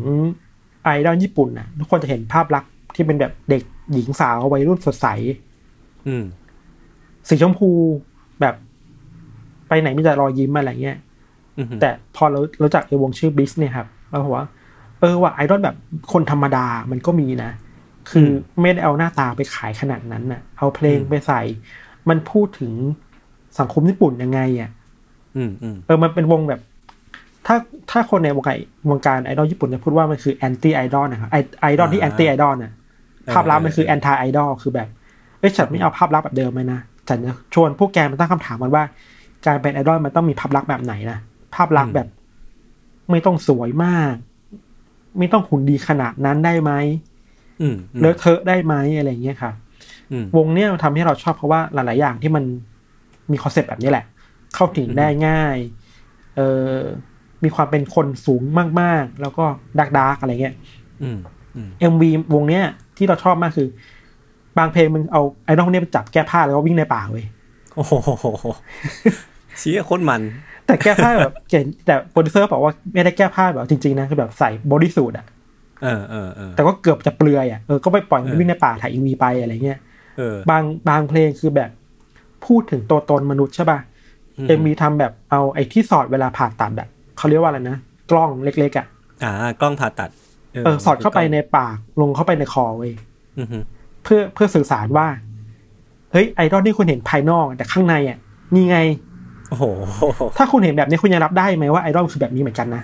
[0.83, 5.07] ไอดอลญี่ปุ่นน่ะทุกคนจะเห็นภาพลักษณ์ที่เป็นแบบเด็กหญิงสาววัยรุ่นสดใส
[6.07, 6.23] อืม
[7.29, 7.69] สีชมพู
[8.41, 8.55] แบบ
[9.67, 10.97] ไปไหนมีแต่รอยยิ้มอะไรเงี้ย
[11.57, 14.45] อืมแต่พอเรารู้จักไอ้วงชื่อบิสเนี่ยครับเราบอกว่า
[14.99, 15.75] เออว่าไอดอลแบบ
[16.11, 17.51] คนธรรมดามันก็มีนะ
[18.09, 18.27] คือ
[18.61, 21.41] ไม่ได้เอาหน้าตาไปขายขนาดนั้นน่ะ เอาเพลงไปใส่
[22.09, 22.71] มันพูดถึง
[23.59, 24.71] สังคมญี่ปุ่นยังไงอะ
[25.37, 26.61] อืมอืมเออมันเป็นวงแบบ
[27.47, 27.55] ถ้า
[27.91, 28.57] ถ้าคนในวงการ
[28.89, 32.73] วงการไอดอลญี่ปุ่นจะพูดว่ามันคือ anti-idol นะครับไอไอดอลที่ anti-idol น่ะ
[33.33, 34.87] ภาพลักษณ์มันคือ anti-idol คือแบบ
[35.39, 38.83] เอ้ยฉันไม่เอาภาพลักษณ์แบบเดิมไหมนะ ฉันจะชวนพวกแกมาตั้งคำถามกันว่า
[39.45, 41.17] การเป็นไอดอลมันต้องมีภาพลักษณ์แบบไหนนะ
[41.55, 42.07] ภาพลักษณ์แบบ
[43.11, 44.13] ไม่ต้องสวยมาก
[45.19, 46.71] ไม่ต้องหุ่นดีขนาดนั้นได้ไหม
[47.61, 49.53] อืมอืมเลอะเทอะได้ไหมอะไรอย่างเงี้ยครับ
[50.11, 52.43] อืมวงเนี้ยมันทำให้เราชอบเพราะว่าหลาย ๆ อย่างที่มัน
[53.31, 54.05] มีคอนเซ็ปต์แบบนี้แหละ
[54.55, 55.57] เข้าถึงได้ง่าย
[56.35, 56.39] เอ
[56.73, 56.77] อ
[57.43, 58.41] มีความเป็นคนสูง
[58.81, 59.45] มาก ๆ แล้วก็
[59.79, 60.55] dark dark อะไรเงี้ย
[61.03, 61.17] อืม
[61.55, 62.63] อืม MV วงเนี้ย
[62.97, 63.67] ที่เราชอบมากคือ
[64.57, 67.25] บางเพลงมึงเอาไอ้น้องเนี้ยไปจับแก้ผ้าแล้วก็วิ่งในป่าเว้ย
[67.75, 67.93] โอ้โห
[69.59, 70.21] เชี่ยโคตรมัน
[70.65, 75.25] แต่แก้ผ้าแบบเก่งแต่โปรดิวเซอร์บอกว่าไม่ได้แก้ผ้าแบบจริงๆนะคือแบบใส่ bodysuit อะ
[75.83, 79.79] เออเออเออแต่ก็เกือบจะเปลือยอะเออก็ไปปล่อยมันเออวิ่งในป่าถ่าย MV ไปอะไรเงี้ย
[80.17, 81.69] เออบางบางเพลงคือแบบ
[82.45, 83.79] พูดถึงตัวตนมนุษย์ใช่ป่ะ
[84.47, 86.87] เอ็มวีทำแบบเอาไอ้ที่สอดเวลาผ่าตัดอะ
[87.17, 87.77] เขาเรียกว่าอะไรนะ
[88.11, 88.85] กล้องเล็กๆอะ
[89.23, 90.09] อ่ากล้องผ่าตัด
[90.65, 92.91] เออสอดเข้าไปในปากลงเข้าไปในคอเว้ย
[93.39, 93.57] อือฮึ
[94.03, 95.07] เพื่อเพื่อสื่อสารว่า
[96.11, 98.17] เฮ้ยไอดอลที่คุณเห็นภายนอกแต่ข้างในอะ
[98.55, 98.77] นี่ไง
[99.49, 99.65] โอ้โห
[100.37, 102.83] ถ้าคุณเห็นแบบนี้คุณยังรับได้ไหมว่าไอดอลคือแบบนี้เหมือนกันนะ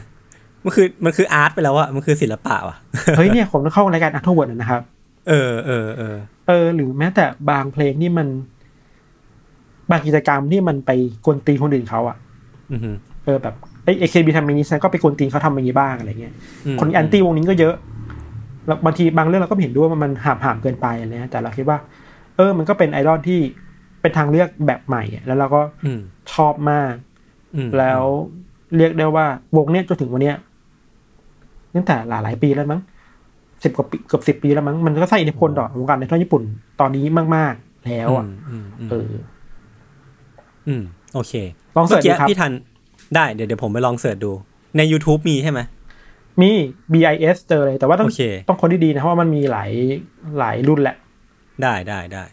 [0.63, 2.77] มันคือมันคืออาร์ตไปแล้วอะมันคือศิลปะว่ะ
[3.17, 4.81] เฮ้ยเนี่ยผมต้องเข้ารายการอัทเวิร์ดนะครับ
[5.29, 6.15] เออเออเออ
[6.47, 8.27] เออ หรือแม้แต่บางเพลงที่มัน
[9.89, 10.91] บางกิจกรรมที่มันไป
[11.25, 12.17] กวนตีนคนอื่นเขาอะ
[12.71, 12.91] อือฮึ
[13.25, 16.33] เออแบบไอ AKB ทำอย่างนี้ฉันก็ไปกวนตีนเขาทำอย่างนี้บ้างอะไรเงี้ย
[16.75, 17.86] มคนแอนตี้วงนี้ก็เยอะแล้ว
[18.85, 21.77] บางทีบางเรื่องเราก็ไม่เห็นด้วยว่ามันห่ามห่ามๆเกินไปอะไรเงี้ยแต่เราคิดว่า
[22.35, 23.39] เออ มันก็เป็นไอดอลที่
[24.01, 25.99] เป็นทางเลือกแบบใหม่อะแล้วเราก็อืม
[26.33, 26.93] ชอบมาก
[27.55, 28.03] อืมแล้ว
[28.77, 29.25] เรียกได้ว่า
[29.57, 30.35] วงเนี้ยจนถึงวันเนี้ย
[31.75, 32.81] ตั้งแต่หลายหลายๆปีแล้วมั้ง
[33.63, 36.43] สิบกว่าปีเกือบสิบปีแล้วมั้งมันก็สร้างอิทธิพลต่อวงการในทั่วญี่ปุ่น
[36.79, 39.11] ตอนนี้มาก ๆ แล้วอะอืมอืมเออ
[40.67, 41.33] อืม โอเค
[41.77, 42.51] ลองเสิร์ชดูมื่กี้ครับพี่ทัน
[43.15, 44.31] ได้เดี๋ยวเดี๋ยวผมไปลองเสิร์ชดู
[44.77, 45.59] ใน YouTube มีใช่ไหม
[46.41, 46.51] มี
[46.93, 49.71] BIS เจอเลย แต่ว่าต้องโอเคต้องคนที่ดีนะเพราะว่ามันมีหลาย
[50.39, 50.95] หลายรุ่นแหละ
[51.61, 52.23] ได้ได้ได้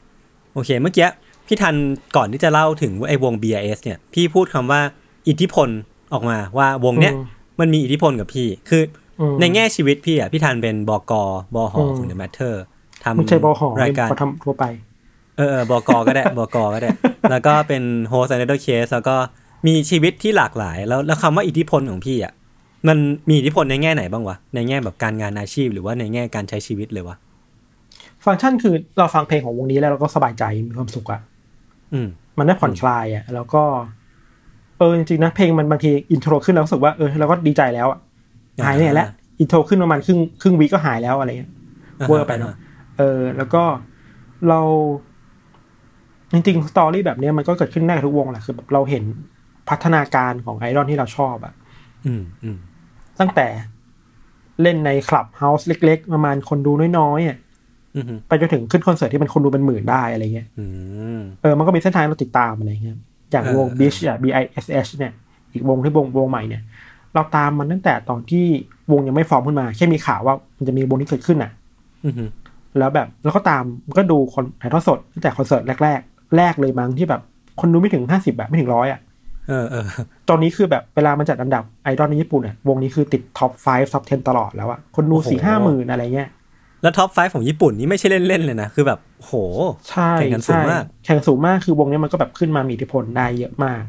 [0.55, 1.09] โอเค เมื่อกี้
[1.47, 1.75] พี่ทัน
[2.17, 4.81] ก่อนที่จะเล่าถึงไอ้วง BiSH เนี่ย พี่พูดคำว่า
[5.29, 5.69] อิทธิพล
[6.13, 7.25] ออกมาว่าวงเนี้ยอืม
[7.61, 8.83] มันมีอิทธิพลกับพี่ คือ
[9.21, 11.13] อมในแง่ชีวิตพี่อะพี่ทันเป็นบก
[11.55, 12.55] บหอืมของ The Matter
[13.05, 14.65] ทำไม่ใช่บอหอรายการเขาทำทั่วไป
[15.37, 16.91] เออเออบกก็ได้บกก็ได้
[17.31, 19.17] แล้วก็เป็นโฮสต์ a นเดอร์เคสแล้วก็
[19.67, 22.33] มีชีวิตที่หลากหลาย แล้วแล้วคำว่าอิทธิพลของพี่อะ
[22.89, 27.17] มันมีอิทธิพลในแง่ไหนบ้างวะ ในแง่แบบการงานอาชีพหรือว่าในแง่การใช้ชีวิตเลยวะ
[28.25, 31.21] ฟังก์ชันคือเราฟังเพลงของวงนี้แล้วเราก็สบายใจมีความสุขอะ
[31.93, 33.63] อืม มันได้ผ่อนคลายอะแล้วก็
[34.79, 37.99] เออจริงๆนะเพลงมันบางที intro ขึ้นแล้วรู้สึกว่าเออเราก็ดีใจแล้วอะ
[38.65, 39.09] หายเนี่ยแหละ
[39.41, 41.53] intro ขึ้นประมาณครึ่งครึ่งวิก็หายแล้วอะไรเงี้ย
[42.09, 42.55] เวอร์ไปเนอะ
[42.99, 43.63] เออ แล้วก็
[44.49, 44.61] เรา
[46.33, 49.05] จริงๆ story แบบเนี้ยมันก็เกิดขึ้นได้กับทุกวงแหละคือแบบเราเห็น
[49.69, 51.55] พัฒนาการของไอดอลที่เราชอบอะ
[52.07, 52.59] อืมอืม
[53.21, 53.47] ตั้งแต่
[54.63, 57.39] เล่นในคลับเฮาส์เล็ก ๆ ประมาณคนดูน้อยๆอะ
[57.97, 60.65] อืมไปจนถึงขึ้นคอนเสิร์ตที่เป็นคนดูเป็นหมื่นได้อะไรเงี้ยอื
[61.19, 62.99] มเออมันก็มีเส้นทางให้เราติดตามอะไรเงี้ย
[63.31, 65.13] อย่างวงเออบิชอะ B I S H เนี่ย
[65.53, 66.63] อีกวงที่วงวงใหม่เนี่ย
[67.15, 68.45] เราตามมันตั้งแต่ตอนที่
[68.93, 71.51] วงยังไม่ฟอร์มขึ้นมา แค่มีข่าวว่ามันจะมีวงที่เกิดขึ้นอะ
[72.05, 72.15] อืม
[72.79, 73.65] แล้วแบบแล้วก็ตาม
[73.99, 77.21] ก็ดูคนถ่ายทอดสดตั้งแต่คอนเสิร์ตแรกๆแรกเลยมั้งที่แบบ
[77.61, 79.01] คนดูไม่ถึงห้าสิบแบบไม่ถึงร้อยอะ
[79.49, 79.87] เออเออ
[80.29, 86.29] ตอนนี้คือแบบเวลามันจัดอันดับไอดอลในญี่ปุ่นอะวงนี้คือติด top 5 top 10 ตลอดแล้วอะคนดูสี่ห้าหมื่นอะไรเงี้ย
[86.83, 89.33] แล้ว top five ของญี่ปุ่นนี่ไม่ใช่เล่นๆเลยนะ คือแบบโห
[89.89, 93.83] ใช่แข่งกันสูงมากใช่แข่งสูงมากคือวงนี้มันก็แบบขึ้นมามีอิทธิพลได้เยอะมาก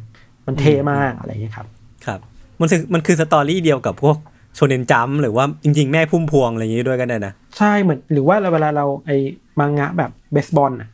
[0.46, 1.68] มันเท่มากอะไรเงี้ยครับ
[2.06, 2.20] ครับ
[2.60, 4.18] มันคือมันคือ story เดียวกับพวก
[4.56, 9.18] โชเนนจัมป์หรือว่าจริง ๆ แม่พุ่มพวงอะไรอย่างงี้ด้วยก็ได้นะ ใช่เหมือนหรือว่าเวลาเราไอ้
[9.60, 10.90] มังงะแบบเบสบอลอะ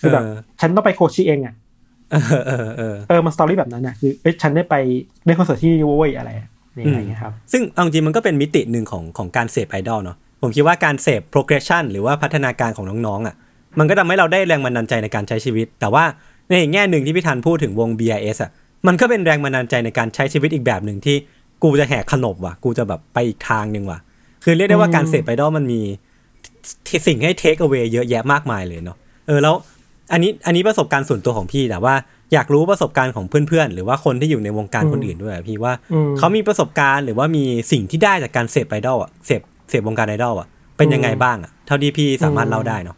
[0.00, 1.54] คือแบบเออฉันต้องไปโคชิเองอะ
[2.12, 4.74] เออเออเออเออมันสตอรี่แบบนั้นอะคือเอ้ยฉันได้ไป
[5.24, 13.34] เล่นคอนเสิร์ตที่นี่เว้ยอะไรอะนี่อะไรเงี้ยครับซึ่งเอาจริงมันก็เป็นมิติหนึ่งของของการเสพไอดอลเนาะผมคิดว่าการเสพ progression หรือว่าพัฒนาการของน้องๆอะ
[13.78, 16.04] มันก็ทำให้เราได้แรงบันดาลใจในการใช้ชีวิต แต่ว่า
[16.48, 18.50] ในอีกแง่หนึ่งที่พี่ธันพูดถึงวง BIS อะ
[18.86, 21.16] มันก็เป็นแรงบันดาลใจในการใช้ชีวิตอีกแบบหนึ่งที่
[21.62, 23.98] กูจะแหกขนบว่ะ กูจะแบบไปอีกทางหนึ่งว่ะ
[24.44, 25.80] คือเรียกได้ว่าการเสพไอดอลมันมี
[27.06, 28.96] สิ่งให้ take away เยอะแยะมากมายเลยเนาะ
[29.26, 29.54] เออแล้ว
[30.12, 31.94] อันนี้อันนี้ประสบการณ์ส่วนตัวของพี่แต่ว่า
[32.32, 42.96] อยากรู้ประสบการณ์ของเพื่อนๆ หรือว่าคนที่อยู่ในวงการคนอื่นด้วยอะพี่ว่าอืมเขามีประสบการณ์หรือว่ามีสิ่งที่ได้จากการเสพไอดอลอะเสพเสพวงการไอดอลอะเป็นยังไงบ้างอะเท่าที่พี่สามารถเล่าได้เนาะ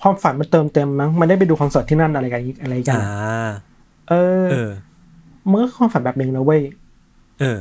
[0.00, 3.06] ความฝันมันเติมเต็มมั้งมันได้ไปดูคอนเสิร์ตที่นั่นอะไรกันอะไรกันอ่า
[3.44, 3.52] อะ
[4.08, 4.70] เออเออ
[5.50, 6.60] มันก็ความฝันแบบหนึ่งนะเว้ย
[7.40, 7.58] เออ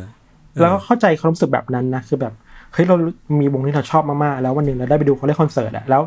[0.60, 2.34] แล้วก็เข้าใจความรู้สึกแบบนั้นนะคือแบบ
[2.74, 2.96] เฮ้ยเรา
[3.40, 6.02] มีวงที่เราชอบมากๆแล้ววันหนึ่งเราได้ไปดูเขาเล่นคอนเสิร์ตอะแล้ว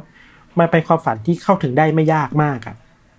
[0.58, 2.76] มันเป็นความฝันที่เข้าถึงได้ไม่ยากมากอะ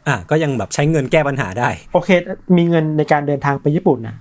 [0.08, 2.10] อะก็ยังแบบใช้เงินแก้ปัญหาได้ โอเค
[2.58, 4.16] มีเงินในการเดินทางไปญี่ปุ่นนะ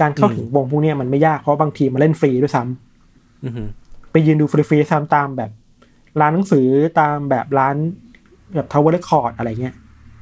[0.00, 3.68] การเข้าถึงวงพวกเนี้ยมันไม่ยากเพราะบางทีมันเล่นฟรีด้วยซ้ำอือหือ
[4.12, 5.50] ไปยืนดูฟรีๆซ้ำตามแบบ
[6.20, 6.66] ร้านหนังสือ
[7.00, 7.74] ตามแบบร้าน
[8.54, 9.74] แบบ Tower Records อะไรเงี้ย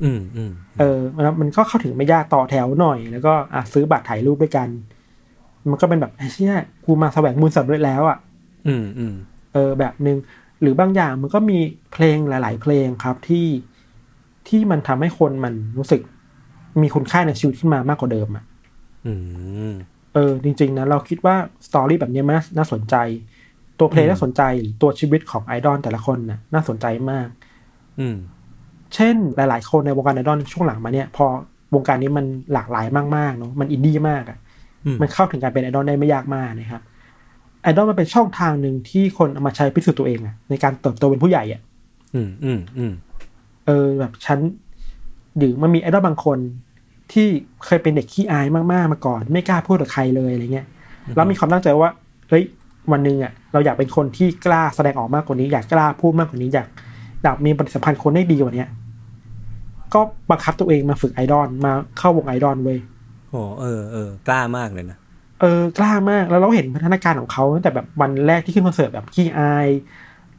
[0.02, 4.68] อืมอืมเออแล้วมันก็เข้าถึงไม่ยากต่อแถวหน่อย แล้วก็อะซื้อบัตรถ่ายรูปด้วยกัน
[5.70, 8.18] มันก็เป็นแบบไอ้เชี่ยกูมาแสวงบุญสำเร็จแล้วอะ
[8.66, 9.14] อืมอืม
[9.52, 10.16] เออแบบหนึ่ง
[10.61, 11.59] หรือบางอย่างมันก็มี
[11.92, 13.47] เพลงหลาย ๆ เพลงครับที่
[14.49, 16.01] ที่มันทำให้คนมันรู้สึก
[16.83, 18.44] มีคุณค่าในชีวิตขึ้นมามากกว่าเดิมอะ
[19.07, 19.12] อื
[19.71, 19.73] ม
[20.14, 22.97] เออ จริง ๆ นะ เราคิดว่าสตอรี่แบบนี้มันน่าน่าสนใจ
[23.79, 27.29] ตัวเพลงอืมน่าสนใจหรือตัวชีวิตของไอดอลแต่ละคนน่ะ น่าสนใจมาก
[28.01, 28.16] อืม
[28.94, 31.27] เช่น หลาย ๆ คนในวงการไอดอลช่วงหลังมาเนี่ย พอ
[31.75, 34.38] วงการนี้มันหลากหลายมากๆเนาะมันอินดี้มากอะ
[34.85, 41.61] อืมมันเข้าถึงการเป็นไอดอลได้ไม่ยากมากนะครับไอดอลมันเป็นช่องทางหนึ่งที่คนเอามาใช้พิสูจน์ตัวเองอะในการเติบโตเป็นผู้ใหญ่อะ
[42.14, 42.92] อืมอืมอืม
[43.66, 44.38] เออแบบฉัน
[45.38, 46.38] หรือมันมีไอดอลบางคน
[47.12, 47.26] ที่
[47.64, 50.66] เคยเป็นเด็กขี้อายมากๆมาก่อน ไม่กล้าพูดกับใครเลยอะไรเงี้ย
[51.16, 51.90] แล้วมีความตั้งใจว่า
[52.28, 52.44] เฮ้ย
[52.92, 56.68] วันหนึ่งอะเราอยากเป็นคนที่กล้าแสดงออกมากกว่านี้ อยากกล้าพูดมากกว่านี้อยาก
[57.22, 58.68] อยากมีปฏิสัมพันธ์คนได้ดีกว่าเนี้ย
[59.94, 60.00] ก็
[60.31, 62.78] บังคับตัวเองมาฝึกไอดอลมาเข้าวงไอดอลเว้ย
[63.31, 64.98] โอ้เออเออกล้ามากเลยนะ
[65.40, 69.68] เออกล้ามากแล้วเราเห็นพัฒนาการของเขาตั้งแต่แบบวันแรกที่ขึ้นคอนเสิร์ตแบบขี้อาย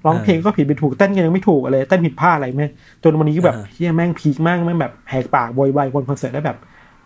[0.05, 2.71] ร้องเพลงก็ผิดไปถูกเต้นก็ยังไม่ถูกเลยเต้นผิดพลาดอะไรแม่ง
[3.03, 6.57] จนวันนี้ก็แบบอ่าเหี้ยแม่ง peak มากแม่งแบบแหกปากโวยวายบนคอนเสิร์ตได้แบบ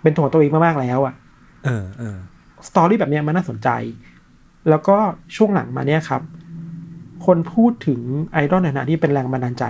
[0.01, 1.13] เป็นตัวของตัวเองมากๆแล้วอะ
[1.65, 2.17] เออเออ
[2.67, 3.69] story แบบเนี้ยมันน่าสนใจ
[4.69, 4.97] แล้วก็
[5.36, 6.21] ช่วงหลังมาเนี่ยครับ
[7.25, 7.99] คนพูดถึง
[8.34, 9.65] ไอดอลในฐานะที่เป็นแรงบันดาลใจ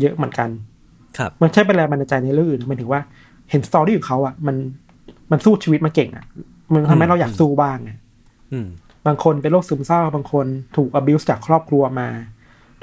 [0.00, 0.48] เยอะเหมือนกัน
[1.18, 3.00] ครับ มันใช่เป็นแรงบันดาลใจในเรื่องอื่นหมายถึงว่า
[3.50, 4.56] เห็นสตอรี่ของเขาอะมัน
[5.30, 6.24] มันสู้ชีวิตมาเก่งอะ
[6.72, 7.96] มันทำให้เราอยากสู้บ้างอะ
[8.52, 8.68] อืม
[9.06, 12.08] บางคนเป็นโรคซึมเศร้า บางคนถูก abuse จากครอบครัวมา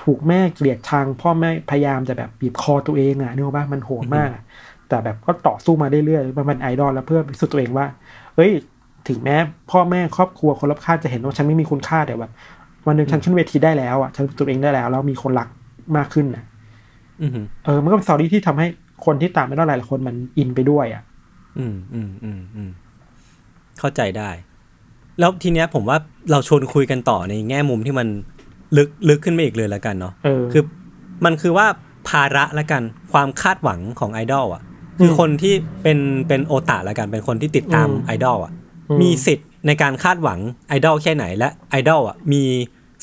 [0.04, 4.44] ถูกแม่เกลียดชังพ่อแม่พยายามจะแบบบีบคอตัวเองอะนึกออกปะมันโหดมากอะ
[4.90, 7.86] แต่แบบก็ต่อสู้มาเรื่อยๆมันเป็นไอดอลแล้วเพื่อพิสูจน์ตัวเองว่า
[8.36, 8.52] เอ้ย
[9.08, 9.36] ถึงแม้
[9.72, 12.32] พ่อแม่ครอบครัวคนรอบข้างจะเห็นว่าฉันไม่มีคุณค่าแต่แบบ
[12.88, 15.48] วันหนึ่งฉันขึ้นเวทีได้แล้วอะฉันพิสูจน์ตัวเองได้แล้วแล้วมีคนรัก
[15.98, 16.44] มากขึ้นอะ
[17.22, 17.32] อืม
[17.66, 18.68] เออ มันก็เป็นสตอรี่ที่ทำให้
[19.06, 21.04] คนที่ตามไอดอลหลายๆคนมันอินไปด้วยอะ
[21.60, 22.70] อืมอืมอืมอืม
[23.80, 24.30] เข้าใจได้
[25.20, 25.98] แล้วทีเนี้ยผมว่า
[26.32, 28.08] เราชวนคุยกันต่อในแง่มุมที่มัน
[28.78, 30.64] ลึกลึกขึ้นไปอีกเลยแล้วกันเนาะเออคือ
[31.26, 31.68] มันคือว่า
[32.10, 34.64] ภาระละกันความคาดหวังของไอดอลอะ
[35.00, 38.52] คือคนที่เป็นเป็นโอตาละกันเป็นคนที่ติดตามอืมไอดอลอะ
[38.90, 42.44] อืมมีสิทธิ์ในการคาดหวังไอดอลแค่ไหนและไอดอลอะมี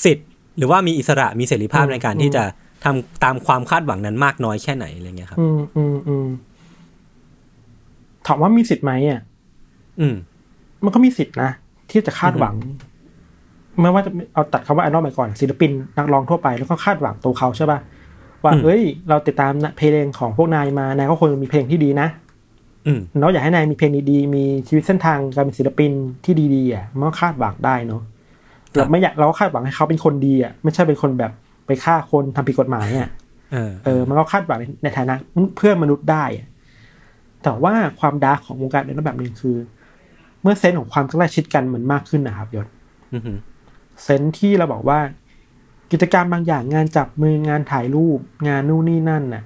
[0.05, 2.45] สิทธิ์ หรือว่ามีอิสระมีเสรีภาพในการที่จะ
[2.85, 6.27] ทำตามความคาดหวังนั้นมากน้อยแค่ไหนอะไรเงี้ยครับ อืมอืมอืม
[8.27, 9.21] ถามว่ามีสิทธิ์ไหมอะ
[10.01, 10.15] อืม
[10.87, 11.51] มันก็มีสิทธินะ
[11.91, 12.55] ที่จะคาดหวัง
[13.81, 17.79] ไม่ว่าจะเอาตัดคำว่าไอดอลไปก่อน ศิลปินนักร้องทั่วไปแล้วก็คาดหวังตัวเขาใช่ป่ะ
[18.43, 22.09] ว่าอืมเฮ้ย เราติดตามเพลงของพวกนายมานายก็ควรมีเพลงที่ดีนะ
[22.87, 25.93] อืมเนาะอยากให้นายมีเพลงดีๆมีชีวิตเส้นทางการเป็นศิลปิน
[26.25, 28.03] ที่ดีๆอะมันก็คาดหวังได้เนาะ
[28.73, 31.33] เราไม่อยากเราก็คาดหวังให้เขาเป็นคนดีอะไม่ใช่เป็นคนแบบ
[31.67, 33.09] ไปฆ่าคนทำผิดกฎหมายอะ
[33.53, 35.15] เออเออมันก็คาดหวังในในฐานะ
[35.57, 36.47] เพื่อนมนุษย์ได้อะ
[37.43, 39.57] แต่ว่าความดาร์กของวงการเดินแบบหนึ่งคือ
[40.45, 42.67] เมื่อเซนส์ของความใกล้ชิดกันมันมากขึ้นนะครับยศ
[43.15, 43.39] อือหือ
[44.03, 44.99] เซนส์ที่เราบอกว่า
[45.93, 49.43] กิจกรรมบางอย่างงานจับมืองานถ่ายรูป งานนู่นนี่นั่นน่ะ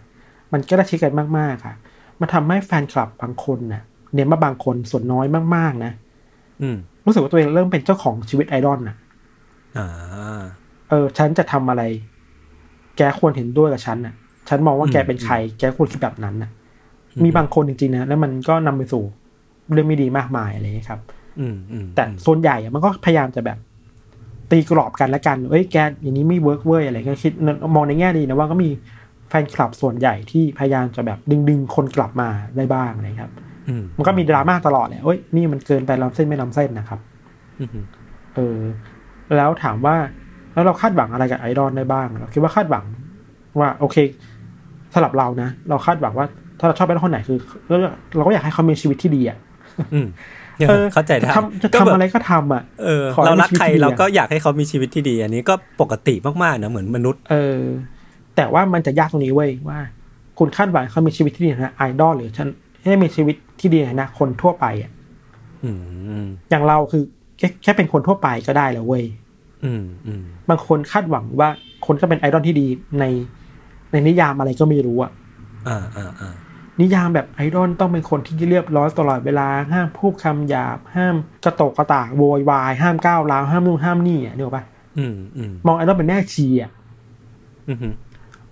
[0.53, 1.75] มันใกล้ชิดกันมากๆค่ะ
[2.21, 3.83] มันทำให้แฟนคลับบางคนน่ะ
[4.15, 5.93] เน้นมาบางคนส่วนน้อยมากๆนะ
[6.63, 8.97] อืมรู้สึกว่าตัวเองเริ่มเป็นเจ้าของชีวิตไอดอลน่ะ
[9.79, 9.89] อ่า
[10.89, 11.83] เออ ฉันจะทำอะไร
[12.97, 14.15] แกควรเห็นด้วยกับฉันน่ะ
[14.49, 16.51] ฉันมองว่าแกเป็นใคร แกควรคิดแบบนั้นน่ะ
[17.25, 19.05] มีบางคนจริงๆนะแล้วมันก็นำไปสู่
[19.73, 21.01] เรื่องไม่ดีมากมายอะไรอย่างเงี้ยครับ
[21.41, 23.59] อืมอืมแต่ส่วนใหญ่อะมันก็พยายามจะแบบ
[24.51, 27.33] ตีกรอบกันละกันเอ้ยแกอย่างนี้ไม่ work เว้ยอะไรก็คิด
[27.75, 28.71] มองในแง่ดีนะว่าก็มี
[29.29, 33.31] แฟนคลับส่วนใหญ่ที่พยายามจะแบบดึงดึงๆคนกลับมาได้บ้างนะครับ
[33.69, 37.01] อืมมันก็มีดราม่าตลอดแหละเอ้ยนี่มันเกินไปล้ำเส้นไม่ล้ำเส้นนะครับ
[37.61, 37.85] อือหือ
[38.35, 38.59] เออ
[39.37, 39.97] แล้วถามว่า
[40.55, 42.85] แล้วเราคาดหวังอะไรกับไอดอลได้บ้างเราคิดว่าคาดหวัง
[43.61, 43.97] ว่าโอเค
[44.95, 46.27] สำหรับเรานะเราคาดหวังว่า
[46.59, 47.77] ถ้าเราชอบไอดอลคนไหนคือเรา
[48.17, 49.48] เราก็อยากให้เขามีชีวิตที่ดีอะอืม
[50.69, 57.61] เออเข้าใจได้จะทำจะก็ทำแบบอะไรก็ทำอะเออขอให้เรารักมีชีวิตใครที่ดีอะเราก็อยากให้เขามีชีวิตที่ดี อันนี้ก็ปกติมากๆนะเหมือนมนุษย์ เออ
[58.37, 59.79] แต่ว่ามันจะยากตรงนี้เว้ยว่า
[60.39, 62.49] คุณคาดหวังให้เขามีชีวิตที่ดีนะไอดอลหรือฉัน
[62.89, 64.91] ให้มีชีวิตที่ดีนะคนทั่วไปอะ
[65.65, 65.71] อื
[66.23, 67.03] มอย่างเราคือ
[67.39, 69.05] แค่แค่เป็นคนทั่วไปก็ได้แล้วเว้ย
[69.65, 71.49] อืมอืมบางคนคาดหวังว่า
[71.87, 72.67] คนก็เป็นไอดอลที่ดี
[73.01, 73.05] ใน
[73.93, 75.11] ในนิยามอะไรก็ไม่รู้อะ
[75.69, 76.35] อ่าอ่าอ่า
[76.81, 81.15] นิยามแบบไอดอลต้องเป็นคนที่เรียบร้อยตลอดเวลาห้ามพูดคำหยาบ ห้าม
[81.45, 84.65] กระโตกกระตากโวยวาย ห้ามก้าวร้าวห้ามนู่นห้ามนี่อะนึกออกปะ
[84.99, 86.71] อืมอืมมองไอดอลเป็นแม่ชีอะ
[87.69, 87.79] อืม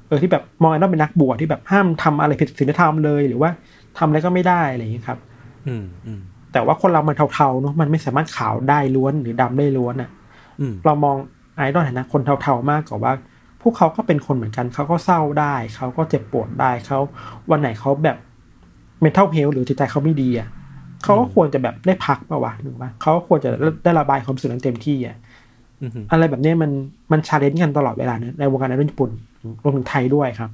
[0.06, 3.50] เออที่แบบมองไอดอลเป็นนักบวชที่แบบห้ามทำอะไรผิดศีลธรรมเลยหรือว่า
[3.98, 5.18] ทำอะไรก็ไม่ได้อะไรอย่างนี้ยครับ
[5.66, 6.20] อืมอืม
[6.52, 10.10] แแต่ว่าคนเรามันเทาๆเนาะมันไม่สามารถขาวได้ล้วนหรือดำได้ล้วนอะ
[10.60, 11.16] อืมเรามอง
[11.56, 13.36] ไอดอลฐานะคนเทาๆมากกว่าว่าพ
[13.68, 16.98] วกเขาก็เป็นคนเหมือนกัน เขาก็เศร้าได้ เขาก็เจ็บปวดได้เขา
[17.50, 18.16] วันไหนเขาแบบ
[19.00, 20.48] mental health หรือจิตใจเขาไม่ดีอะ
[21.02, 23.50] เขาก็ควรจะแบบได้พักป่าวะหรือว่าเขาก็ควรจะ
[23.85, 25.16] ได้ระบายความรู้สึกนั้นเต็มที่อะ
[25.81, 26.70] อืมอะไรแบบเนี้ยมัน
[27.12, 29.11] มัน challenge กันตลอดเวลานะในวงการไอดอลญี่ปุ่น
[29.62, 30.50] รวมถึงไทยด้วยครับ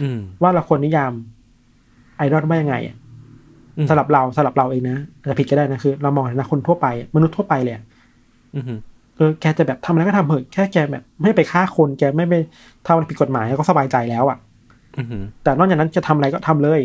[0.00, 1.12] อืมว่าเราควรนิยาม
[2.16, 2.96] ไอดอลว่ายังไงอะ
[3.76, 7.84] อืมสำหรับเราสำหรับเราเองนะอาจจะผิดก็ได้นะคือ เรามองในฐานะคนทั่วไป มนุษย์ทั่วไปเลยอะ
[8.54, 8.64] อืม
[9.16, 12.34] เออแกจะแบบทำอะไรก็ทำเถอะแค่แกแบบไม่ไปฆ่าคนแกไม่ไป
[12.86, 14.38] ทำอะไรผิดกฎหมายก็สบายใจแล้วอะ
[14.98, 16.80] อืมแต่นอกจากนั้นจะทำอะไรก็ทำเลย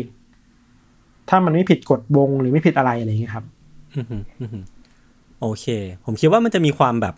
[1.28, 3.44] ถ้ามันไม่ผิดกฎวงหรือไม่ผิดอะไรอะไรอย่างเงี้ยครับ
[3.94, 4.64] อืมอืมอืม
[5.40, 5.66] โอเค
[6.04, 7.14] ผมคิดว่ามันจะมีความแบบ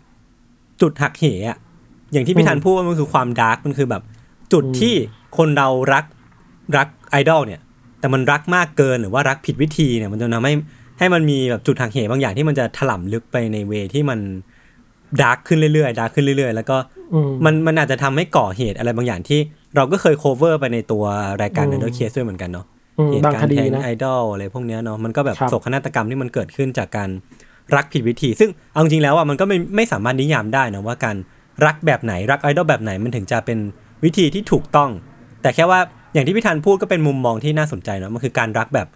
[0.81, 1.57] จุดหักเหอะ
[2.11, 4.03] อย่างที่พี่ธันพูดว่ามันคือความดาร์กมันคือแบบ
[4.53, 4.93] จุดอืมที่
[5.37, 6.05] คนเรารัก
[6.77, 7.61] รักไอดอลเนี่ย
[7.99, 10.53] แต่มันรักมากเกินหรือว่ารักผิดวิธีเนี่ย มันจะทำให้
[10.99, 14.19] ให้มันมีแบบจุดหักเหบางอย่างที่มันจะถลำลึกไปใน way ที่มัน
[15.21, 16.77] dark ขึ้นเรื่อยๆ dark ขึ้นเรื่อยๆ แล้วก็
[17.13, 19.39] อืมมันมันอาจจะทำให้ก่อเหตุอะไรบางอย่างที่
[19.75, 21.03] เราก็เคย cover ไปในตัว
[21.41, 22.65] รายการอืม Untitled Case ด้วยเหมือนกันเนาะ
[22.99, 27.09] อืมเหตุการณ์บางคดีแทงนะไอดอลอะไรพวกเนี้ยเนาะมันก็แบบครับโศกนาฏกรรมที่มันเกิดขึ้นจากการ
[27.75, 31.15] รักผิดวิธี ซึ่งเอาจริงแล้วอะมันก็ไม่ไม่สามารถนิยามได้นะว่าการ
[31.65, 33.59] รักแบบไหนรักไอดอลแบบไหนมันถึงจะเป็น
[34.03, 34.89] วิธีที่ถูกต้อง
[35.41, 35.79] แต่แค่ว่า
[36.13, 38.87] อย่างที่พี่ธันพูดก็เป็นมุมมองที่น่าสนใจเนาะมันคือการรักแบบ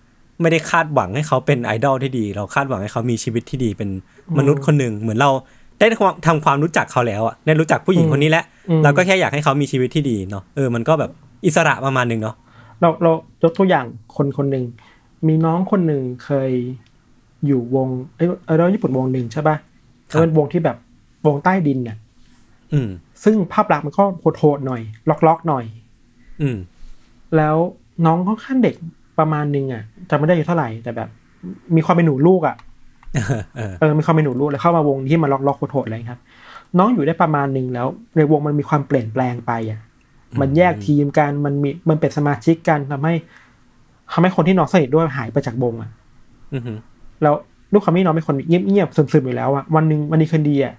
[0.41, 3.89] ไม่ได้คาดหวังให้เขาเป็นไอดอลที่ดี เราคาดหวังให้เขามีชีวิตที่ดีเป็น
[4.37, 5.31] มนุษย์คนหนึ่งเหมือนเรา
[5.79, 5.87] ได้
[6.27, 11.11] ทำความรู้จักเขาแล้วอะได้รู้จักผู้หญิงคนนี้แล้วอืมเราก็แค่อยากให้เขามีชีวิตที่ดีเนาะเออมันก็แบบ
[11.45, 12.35] อิสระประมาณหนึ่งเนาะ
[12.81, 13.11] เราเรา
[13.43, 13.85] ยกตัวอย่าง
[14.15, 14.65] คนคนหนึ่ง
[15.27, 16.51] มีน้องคนหนึ่งเคย
[17.47, 19.55] อยู่วงไอไอดอลญี่ปุ่นวงหนึ่งใช่ปะ
[20.07, 20.77] แล้วเป็นวงที่แบบ
[21.25, 21.97] วงใต้ดินเนี่ย
[22.73, 22.89] อืม
[23.23, 24.81] ซึ่งภาพลักษณ์มันก็โหดๆหน่อย
[25.27, 25.65] ล็อกๆหน่อย
[26.41, 26.57] อืม
[27.37, 27.55] แล้ว
[28.05, 28.75] น้องค่อนข้างเด็ก
[29.19, 31.09] ประมาณนึงอะจำไม่ได้อยู่เท่าไหร่แต่แบบ
[31.75, 32.55] มีความเป็นหนูลูกอะ
[33.17, 36.21] เออเออเออมีความเป็นหนูลูกแล้วเข้ามาวงที่มาล็อกล็อกโหดๆอะไรครับ
[36.77, 39.79] น้องอยู่ได้ประมาณนึงแล้ว ในวงมันมีความเปลี่ยนแปลงไปอะ
[40.41, 43.13] มันแยกทีมกันมันมีมันเป็นสมาชิกกันทำให้
[44.11, 45.89] ทำให้คนที่น้องสนิทด้วยหายไปจากวงอะ
[46.53, 46.77] อือหือ
[47.23, 47.35] แล้ว
[47.71, 50.73] ด้วยความที่น้องเป็นคนเงียบๆซึมๆอยู่แล้วอะวันหนึ่งวันนี้คืนดีอะ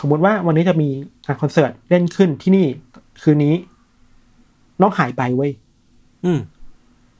[0.00, 0.88] สมมติว่าวันนี้จะมี
[1.26, 2.66] งานคอนเสิร์ตเล่นขึ้นที่นี่
[3.22, 3.54] คืนนี้
[4.80, 5.52] น้องหายไปเว้ย
[6.24, 6.40] อืม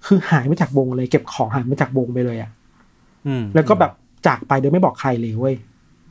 [0.06, 2.50] คือหายไปจากวงเลย เก็บของหายไปจากวงไปเลยอะ
[3.26, 3.92] อืมแล้วก็แบบ
[4.26, 5.54] จากไปโดยไม่บอกใครเลยเว้ย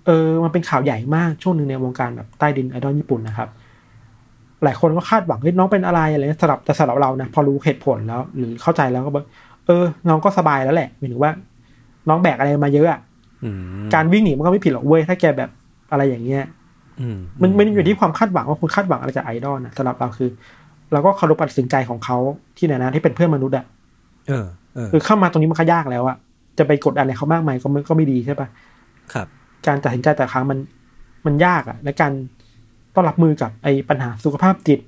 [0.06, 3.50] เออ มันเป็นข่าวใหญ่มากช่วงหนึ่งในวงการแบบใต้ดินไอดอลญี่ปุ่นนะครับ
[4.64, 9.26] หลายคนก็คาดหวังเฮ้ยน้องเป็นอะไรอะไรเงี้ยสำหรับแต่สำหรับเรานะพอรู้เหตุผลแล้ว หรือเข้าใจแล้วก็แบบ
[9.66, 11.32] เออ น้องก็สบายแล้วแหละหมายถึงว่า
[12.10, 13.00] น้องแบกอะไรมาเยอะอะ
[13.44, 15.50] อืมการวิ่งหนีมันก็ไม่ผิดหรอกเว้ยถ้าแกแบบ
[15.92, 16.44] อะไรอย่างเงี้ย
[17.00, 20.30] อืมมันมันอยู่ที่ความคาดหวังว่าคุณคาดหวังอะไรจากไอดอลนะสำหรับเราคือ
[20.92, 22.18] เราก็เคารพการตัดสินใจของเขา
[22.58, 23.66] ที่ไหนนะที่เป็นเพื่อนมนุษย์อะ
[24.28, 24.46] เออ
[24.76, 26.18] เออคือเข้ามาตรงนี้มันก็ยากแล้วอะ
[26.58, 28.48] จะไปกดดันอะไรเขามากมายก็ไม่ก็ไม่ดีใช่ปะ
[29.14, 29.28] ครับ
[29.68, 30.60] การตัดสินใจแต่ละครั้งมัน
[31.26, 32.12] มันยากอะและการ
[32.96, 34.80] ต้องรับมือกับไอ้ปัญหาสุขภาพจิต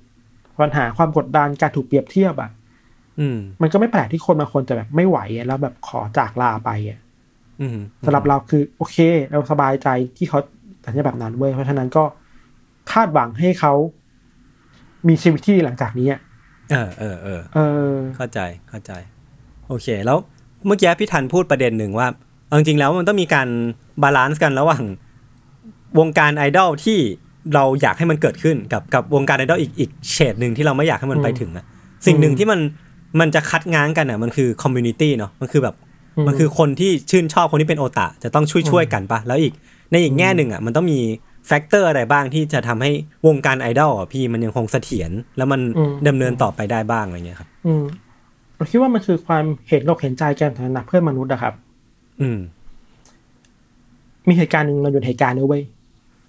[0.61, 2.49] ปัญหาความกดดันการถูกเปรียบเทียบอะ
[3.19, 6.99] อืม มันก็ไม่แปลกที่คนบางคนจะแบบไม่ไหวอะแล้วแบบขอจากลาไปอะ
[7.61, 8.97] อืมสำหรับเราคือ โอเค
[9.31, 10.39] เราสบายใจที่เขา
[10.83, 12.03] ตัดสินใจแบบนั้นเว้ยเพราะฉะนั้นก็
[12.91, 13.73] คาดหวังให้เขา
[15.07, 16.19] มีชีวิตที่ดีหลังจากนี้อะ
[16.71, 17.59] เออเออเออเอ
[17.93, 18.91] อเข้าใจเข้าใจ
[19.67, 20.17] โอเค แล้ว
[20.65, 22.07] เมื่อกี้พี่ทันพูดประเด็นหนึ่งว่า
[22.47, 23.47] เอาจริงๆแล้วมันต้องมีการ
[24.03, 24.83] balance กันระหว่าง
[25.99, 26.97] วงการไอดอลที่
[27.53, 31.65] เราอยากให้มันเกิดขึ้นกับกับวงการไอดอลอีกอีกเฉดหนึ่งที่เราไม่อยากให้มันไปถึงอะ
[32.05, 32.59] สิ่งหนึ่งที่มัน
[33.19, 35.75] มันจะคัดง้างกันอะมันคือ community เนาะมันคือแบบ
[36.17, 39.53] อืมมันคือคนที่ชื่นชอบคนที่เป็นโอตาจะต้องช่วยช่วยๆกันปะแล้วอีก
[39.91, 40.99] ในอีกแง่หนึ่งอะมันต้องมี
[41.47, 42.91] factor อะไรบ้างที่จะทำให้
[43.27, 47.49] วงการไอดอลอะพี่มันยังคงเสถียรแล้วมันอืมดำเนินต่อไปได้บ้างอะไรเงี้ยครับ
[48.63, 51.53] อืมเราคิดว่ามันคือความเห็นอกเห็นใจกันในฐานะเพื่อนมนุษย์อะครับ
[52.21, 52.39] อืม
[54.27, 55.63] มีเหตุการณ์หนึ่งเราอยู่ในเหตุการณ์นี้เว้ย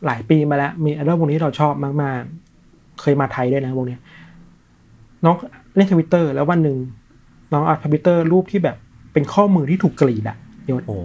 [0.07, 4.01] หลายปีมาแล้ว มีไอดอลวงนี้ที่เราชอบมากๆ เคยมาไทยด้วยนะวงเนี้ย
[5.25, 5.35] น้อง
[5.77, 6.77] เล่นทวิตเตอร์แล้ววันหนึ่ง
[7.53, 8.77] น้องอัปทวิตเตอร์รูปที่แบบ
[9.13, 10.99] เป็นข้อมือที่ถูกกรีดอะเดี๋ยวโอ้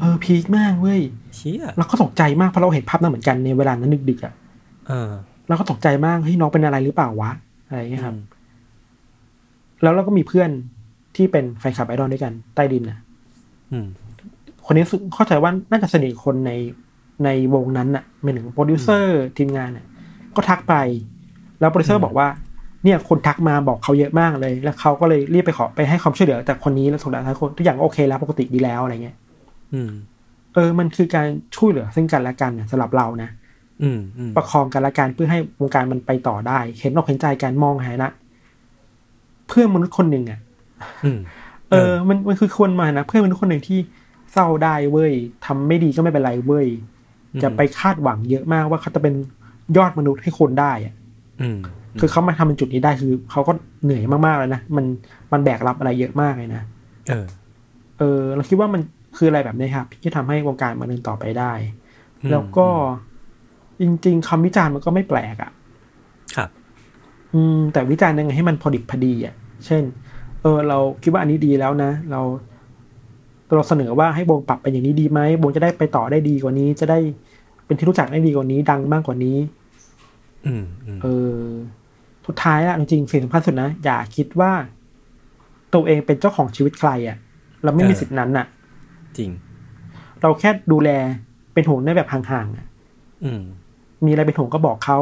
[0.00, 1.00] เออ peak มากเว้ย
[1.36, 4.34] เชี่ยเราก็ตกใจมากเพราะเราเห็นภาพนั้นเหมือนกันในเวลานั้นดึกๆอะ
[4.88, 5.10] เออ
[5.48, 7.30] เราก็ตกใจมากเฮ้ยน้องเป็นอะไรหรือเปล่าวะ
[7.66, 8.31] อะไรอย่างเงี้ยครับอืม
[9.82, 10.50] แล้วเราก็มีเพื่อน
[11.16, 12.98] ที่เป็นแฟนคลับไอดอลด้วยกันใต้ดินอะ
[13.72, 13.86] อืม
[14.66, 16.52] คนนี้ซึ่งเข้าใจว่าน่าจะสนิทคนใน
[17.24, 19.86] ในวงนั้นน่ะหมายถึงโปรดิวเซอร์ทีมงานน่ะ
[20.36, 20.74] ก็ทักไป
[21.60, 22.28] แล้วโปรดิวเซอร์บอกว่า
[22.84, 29.16] เนี่ยคนทักมาบอกเขาเยอะมากเลย แล้วเขาก็เลยรีบไปขอไปให้ความช่วยเหลือจากคนนี้แล้วสุดท้ายคนทุกอย่างก็โอเคแล้วปกติดีแล้วอะไรเงี้ย
[29.74, 29.90] อืม
[30.54, 31.26] เออ มันคือการ
[31.56, 33.30] ช่วยเหลือซึ่งกันและกันน่ะสำหรับเรานะ
[33.82, 38.10] อืมอืมประคองกันและกันเพื่อให้วงการมันไปต่อได้ เห็นอกเห็นใจกันมองในฐานะ
[39.52, 40.40] เพื่อนมนุษย์คนหนึ่งอะ
[41.04, 41.18] อืม
[41.70, 43.78] เออ มันมันคือคนในฐานะเพื่อนมนุษย์คนหนึ่งที่
[44.32, 45.12] เศร้าได้เว้ย
[45.46, 46.66] ทำไม่ดีก็ไม่เป็นไรเว้ย
[47.32, 49.14] อืมจะไปคาดหวังเยอะมากว่าเขาจะเป็น
[49.76, 50.94] ยอดมนุษย์ให้คนได้อะ
[51.40, 51.58] อืม
[52.00, 53.52] คือเขามาทำเป็นจุดนี้ได้คือเขาก็
[53.84, 54.84] เหนื่อยมากๆเลยนะมัน
[55.32, 56.62] มันแบกรับอะไรเยอะมากเลยนะ
[57.08, 57.26] เออ
[57.98, 58.80] เออ เราคิดว่ามัน
[59.16, 61.52] คืออะไรแบบนี้ครับที่ทำให้วงการมันเดินต่อไปได้
[62.22, 62.68] อืมแล้วก็
[63.80, 65.50] จริง ๆคำวิจารณ์มันก็ไม่แปลกอะ่ะ
[66.36, 66.50] ครับ
[67.34, 69.34] อืมแต่วิจารณ์ยังไงให้มันพอดิบพอดีอะ่ะ
[69.66, 69.82] เช่น
[70.42, 72.20] เออ เราคิดว่าอันนี้ดีแล้วนะ เรา
[73.54, 76.98] เราเสนอว่าให้วงปรับเป็นอย่างนี้ดีไหมวงจะได้ไปต่อได้ดีกว่านี้ จะได้
[77.66, 79.36] เป็นที่รู้จักได้ดีกว่านี้ ดังมากกว่านี้
[80.46, 81.06] อืมอืมเอ
[81.36, 81.40] อ
[82.26, 84.52] สุดท้ายอะจริงๆสิ่งสำคัญสุดนะอย่าคิดว่า
[85.74, 87.16] ตัวเองเป็นเจ้าของชีวิตใครอะ
[87.64, 88.46] เราไม่มีสิทธินั้นอะ
[89.18, 89.30] จริง
[90.22, 90.90] เราแค่ดูแล
[91.54, 92.66] เป็นห่วงในแบบห่างๆอะ
[93.24, 93.42] อืม
[94.04, 94.98] มีอะไรเป็นห่วงก็บอกเขา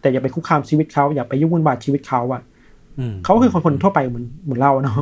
[0.00, 2.49] แต่อย่าไปคุกคามชีวิตเขาอย่าไปยุ่งวุ่นวายชีวิตเขาอะอืม
[3.24, 4.94] เขาก็คือคนคนทั่วไปเหมือนเหมือนเราเนาะ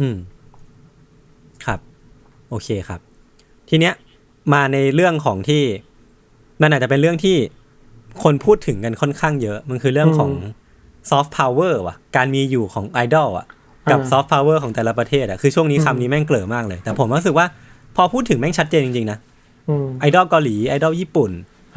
[0.00, 0.16] อืม
[1.64, 1.80] ครับ
[2.50, 3.00] โอเคครับ
[3.68, 3.94] ทีเนี้ย
[4.52, 5.62] มาในเรื่องของที่
[6.62, 7.36] มันอาจจะเป็นเรื่องที่
[8.22, 10.30] คนพูดถึงกันค่อนข้างเยอะ มันคือเรื่องของ
[11.10, 13.46] ซอฟต์พาวเวอร์ว่ะ การมีอยู่ของไอดอลอะ
[13.90, 17.46] กับซอฟต์พาวเวอร์ของแต่ละประเทศอะ คือช่วงนี้คำนี้แม่งเกร่อมากเลย แต่ผมรู้สึกว่า
[17.96, 19.18] พอพูดถึงแม่งชัดเจนจริงๆนะ
[19.68, 21.30] อืมไอดอลเกาหลี ไอดอลญี่ปุ่น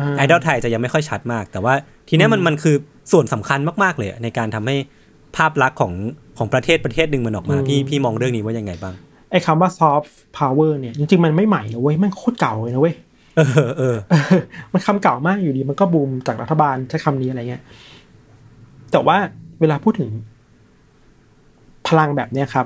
[0.04, 1.74] าไอดอลไทยจะยังไม่ค่อยชัดมาก แต่ว่า
[2.10, 2.76] ทีเนี้ยมันมันคือ
[3.12, 4.76] ส่วนสำคัญมากๆเลยอะในการทำให้
[5.38, 5.94] ภาพลักษณ์ของ
[6.38, 8.94] ของประเทศประเทศหนึ่งมันออกมาพี่พี่มองเรื่องนี้ว่ายังไงบ้าง
[9.32, 12.96] ไอ้คำว่า soft power เนี่ยจริงๆ มันไม่ใหม่นะเว้ยมันโคตรเก่าเลยนะเว้ย
[13.38, 13.98] เออเออ
[14.74, 17.64] มันคำเก่ามากอยู่ดีมันก็บูมจากรัฐบาลใช้คำนี้อะไรเงี้ย
[18.92, 19.18] แต่ว่า
[19.60, 20.10] เวลาพูดถึง
[21.88, 22.66] พลังแบบเนี้ยครับ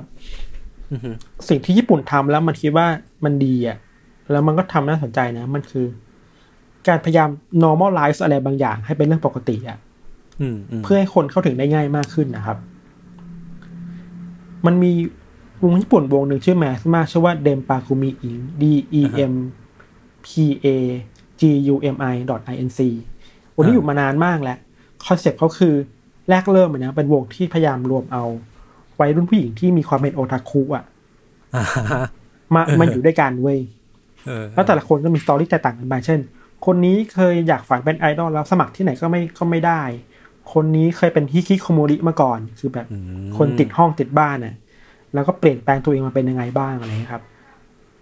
[0.91, 1.09] อือฮึ
[1.49, 2.87] สิ่งที่ญี่ปุ่นทำแล้วมันคิดว่า
[3.25, 3.77] มันดีอะ
[4.31, 5.85] แล้วมันก็ทำน่าสนใจนะ มันคือ
[6.87, 7.29] การพยายาม
[7.63, 9.88] normalize อะไรบางอย่างให้เป็นเรื่องปกติอะอืมอืม
[10.83, 12.57] เพื่อให้คนเข้าถึงได้ง่ายมากขึ้นนะครับ
[14.65, 14.91] มันมี
[15.63, 18.63] วงญี่ปุ่นวงหนึ่งชื่อแมสมากชื่อว่าเดมปาคุมิอิง D
[18.99, 19.33] E M
[20.25, 20.27] P
[20.65, 20.67] A
[21.39, 22.15] G U M I
[22.53, 22.79] I N C
[23.55, 24.57] วงนี้อยู่มานานมากแล้ว
[25.05, 25.73] คอนเซ็ปต์เขาคือ
[26.29, 28.23] แรกเริ่มอะนะเป็นวงที่พยายามรวมเอา
[28.99, 30.85] วัยรุ่นผู้หญิงที่มีความเป็นโอทาคุอะ
[31.55, 32.05] อ่าฮะ
[32.55, 33.59] มาเออมาอยู่ด้วยกันเว้ย
[34.25, 36.19] เออแล้วแต่ละคนก็มีสตอรี่แตกต่างกันไปเช่น
[36.65, 39.81] คนนี้เคยอยากฝันเป็นไอดอลแล้วสมัครที่ไหนก็ไม่ก็ไม่ได้
[40.53, 42.97] คนนี้เคยเป็นฮิคิโคโมริมาก่อน คือแบบอื
[43.27, 44.55] มคนติดห้องติดบ้านน่ะ
[45.13, 47.23] แล้วก็เปลี่ยนแปลงตัวเองมาเป็นยังไงบ้างอะไรเงี้ยครับ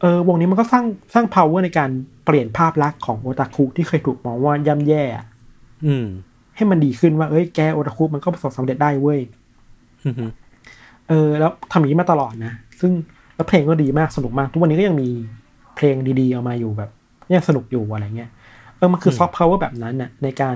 [0.01, 1.89] เออวงนี้มันก็สร้างสร้าง power ในการ
[2.25, 5.25] เปลี่ยนภาพลักษณ์ของโอตาคุที่เคยถูกมองว่าย่ำแย่อะ
[5.85, 6.07] อืม
[6.55, 9.19] ให้มันดีขึ้นว่าเอ้ยแกโอตาคุมันก็ประสบสำเร็จได้เว้ย
[10.05, 10.25] อือฮึ
[11.09, 12.91] เออ แล้วทำอย่างนี้มาตลอดนะ ซึ่ง
[13.35, 15.09] แล้วเพลงก็ดีมากสนุกมาก ทุกวันนี้ก็ยังมี
[15.75, 16.89] เพลงดีๆออกมาอยู่แบบ
[17.35, 18.29] ยังสนุกอยู่อะไรเงี้ย
[18.77, 20.55] เออมันคือซอฟต์พาวเวอร์แบบนั้นน่ะในการ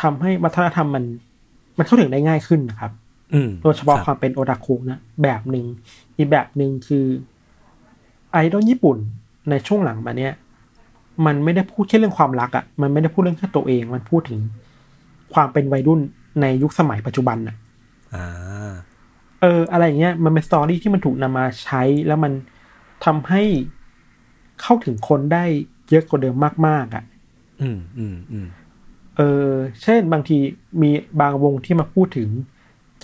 [0.00, 1.04] ทำให้วัฒนธรรมมัน
[1.78, 2.92] มันเข้าถึงได้ง่ายขึ้นนะครับ
[3.34, 5.66] อืมโดยเฉพาะรับความเป็นโอตาคุนะแบบหนึ่ง
[6.16, 7.06] อีกแบบหนึ่งคือ
[8.32, 8.96] ไอดอลญี่ปุ่น
[9.50, 10.32] ในช่วงหลังมาเนี้ย
[11.26, 14.40] มันไม่ได้พูดแค่เรื่องความรักอะ่ะ มันไม่ได้พูดเรื่องแค่ตัวเอง มันพูดถึง
[15.34, 16.00] ความเป็นวัยรุ่น
[16.40, 17.56] ในยุคสมัยปัจจุบันน่ะ
[18.14, 18.26] อ่า
[19.40, 22.32] เออ อะไรอย่างเงี้ย มันเป็นสตอรี่ที่มันถูกนำมาใช้ แล้วมัน
[23.04, 23.42] ทำให้
[24.62, 25.44] เข้าถึงคนได้
[25.90, 26.36] เยอะกว่าเดิม
[26.66, 27.04] มากๆอะ่ะ
[27.60, 28.46] อืมอืมอืม
[29.16, 29.50] เออ
[29.82, 30.38] เช่นบางที
[30.82, 30.90] มี
[31.20, 32.28] บางวงที่มาพูดถึง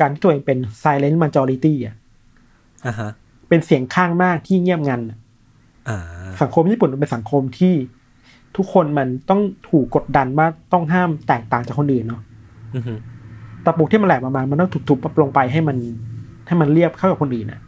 [0.01, 1.97] การที่ตัวเองเป็น silent majority อะ
[2.87, 3.11] อ่าฮะ
[3.49, 5.19] เป็นเสียงข้างมากที่เงียบงันอะ
[5.89, 5.99] อ่า
[6.43, 7.75] สังคมญี่ปุ่นมันเป็นสังคมที่
[8.57, 9.41] ทุกคนมันต้อง
[9.71, 12.23] ถูกกดดันว่าต้องห้ามแตกต่างจากคนอื่นเนาะ
[12.75, 12.95] อือฮึ
[13.65, 15.77] ตะปูที่มันแหลมมามันต้องถูกทุบลงไปให้มัน
[16.47, 17.61] ให้มันเรียบเข้ากับคนอื่นอะ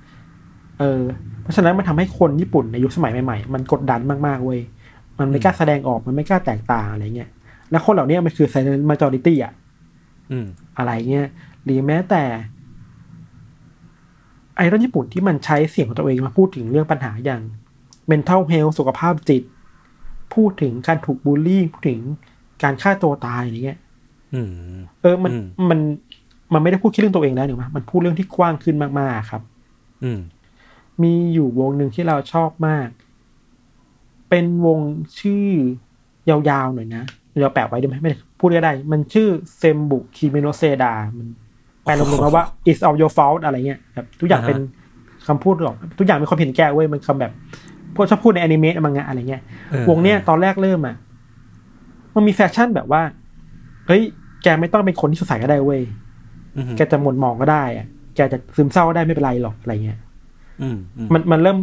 [0.79, 1.03] เออ
[1.43, 4.61] เพราะฉะนั้นมันทำให้คนญี่ปุ่นในยุคสมัยใหม่ๆ มันกดดันมากๆเว้ย
[5.19, 7.31] มันไม่กล้าแสดงออก มันไม่กล้าแตกต่างอะไรเงี้ย
[7.71, 9.53] แล้วคนเหล่านี้มันคือ silent majority อะ
[10.31, 10.47] อืม
[10.79, 11.29] อะไรเงี้ย
[11.65, 12.23] หรือแม้แต่
[14.57, 17.43] ไอรอนญี่ปุ่นที่มันใช้เสียงของตัวเองมาพูดถึงเรื่องปัญหาอย่าง
[18.11, 19.43] mental health สุขภาพจิต
[20.35, 22.01] พูดถึงการถูกบูลลี่ พูดถึง
[22.63, 23.79] การฆ่าตัวตายอะไรเงี้ย
[24.35, 24.49] อืม
[25.03, 25.79] เออมันอืมมัน
[26.53, 29.43] มันไม่ได้พูดแค่เรื่องตัวเองแล้วหรือมั้ยมันพูดเรื่องที่กว้างขึ้นมากๆครับ
[30.05, 30.21] อืม
[31.03, 32.89] มีอยู่วงหนึ่งที่เราชอบมาก
[34.29, 34.81] เป็นวง
[35.21, 35.47] ชื่อ
[36.31, 37.05] ยาวๆหน่อยนะ
[37.45, 39.29] เราแปะไว้ได้ไหมไม่ได้พูดก็ได้ มันชื่อ
[39.59, 41.27] ぜんぶ君のせいだ มัน
[41.83, 44.59] แปลรวมๆมาว่า it's all your fault อะไรเงี้ยแบบทุกอย่างอ่าฮะเป็น
[45.27, 47.33] คำพูดหรอก ทุกอย่างเป็นความเห็นแก่เว้ยมันคำแบบ
[47.95, 50.97] พวกชอบพูดในแอนิเมะมังงะอะไรเงี้ยออวงเนี้ยตอนแรกเริ่มอะ
[52.15, 53.03] มันมีแฟชั่นแบบว่า
[53.87, 54.03] เฮ้ย
[54.43, 55.81] แกไม่ต้องเป็นคนที่สดใสก็ได้เว้ย
[56.57, 59.99] อืมแกจะหม่นหมองก็ได้อะแกจะซึมเศร้าก็ได้ไม่เป็นไรหรอกอะไรเงี้ย
[60.63, 61.59] อืมอืมมันมันเริ่ม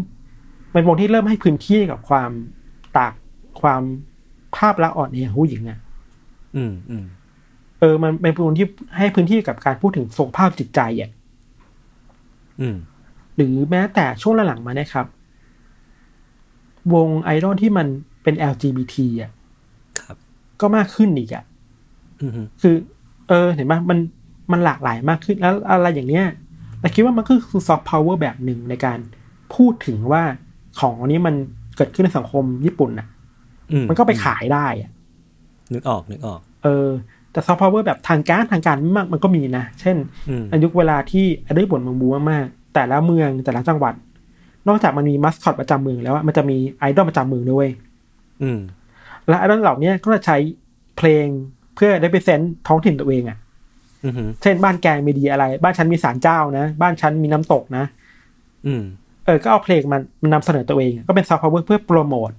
[0.76, 2.32] มันวงที่เริ่มให้พื้นที่กับความ
[2.98, 3.14] ตาก
[3.62, 3.82] ความ
[4.58, 5.80] ภาพลักษณ์อ่อนแอของผู้หญิงอะ
[6.56, 7.06] อืมอืม
[7.80, 11.12] เออ มันเป็นวงที่ให้พื้นที่กับการพูดถึงสุขภาพจิตใจอะ
[12.62, 12.78] อืม
[13.36, 15.06] หรือแม้แต่ช่วงหลังๆมาเนี่ยครับ
[16.94, 17.88] วงไอดอลที่มัน
[18.24, 19.32] เป็น LGBT อะ
[20.00, 20.18] ครับ
[20.62, 21.44] ก็มากขึ้นอีกอะ
[22.22, 22.76] อือฮึคือ
[23.28, 23.98] เออ เห็นปะมัน
[24.52, 26.26] มันหลากหลายมากขึ้นแล้วอะไรอย่างเนี้ย
[26.80, 29.00] แต่คิดว่ามันก็คือซอฟต์พาวเวอร์แบบหนึ่งในการ
[29.56, 30.24] พูดถึงว่า
[30.80, 31.36] ของอันนี้มัน
[31.78, 33.15] เกิดขึ้นในสังคมญี่ปุ่นอะอื
[33.90, 34.92] มันก็ไปขายได้อะ
[35.74, 36.90] นึกออกนึกออก เออ
[37.32, 39.96] แต่ซอฟต์พาวเวอร์แบบทางการทางการมากมันก็มีนะ เช่น
[40.30, 43.94] อืมในยุคเวลาที่ไอดอลญี่ปุ่นมันบูมมากๆแต่ละเมืองแต่ละจังหวัด
[44.68, 47.70] นอกจากมันมีมัสคอตประจำเมืองแล้วอะมันจะมีไอดอลประจำเมืองด้วยเว้ย
[48.44, 48.60] อืม
[49.28, 50.38] และไอดอลเหล่านี้ก็จะใช้
[50.98, 51.26] เพลง
[51.76, 53.38] เพื่อ represent ท้องถิ่นตัวเองอะ่ะ
[54.06, 57.86] อือฮึเช่นบ้านแกมีดีอะไร บ้านฉันมีศาลเจ้านะ บ้านฉันมีน้ำตกนะ
[58.68, 58.84] อืม
[59.26, 62.32] เออ ก็เอาเพลงมันมันนำเสนอตัวเอง ก็เป็นซอฟต์พาวเวอร์เพื่อโปรโมท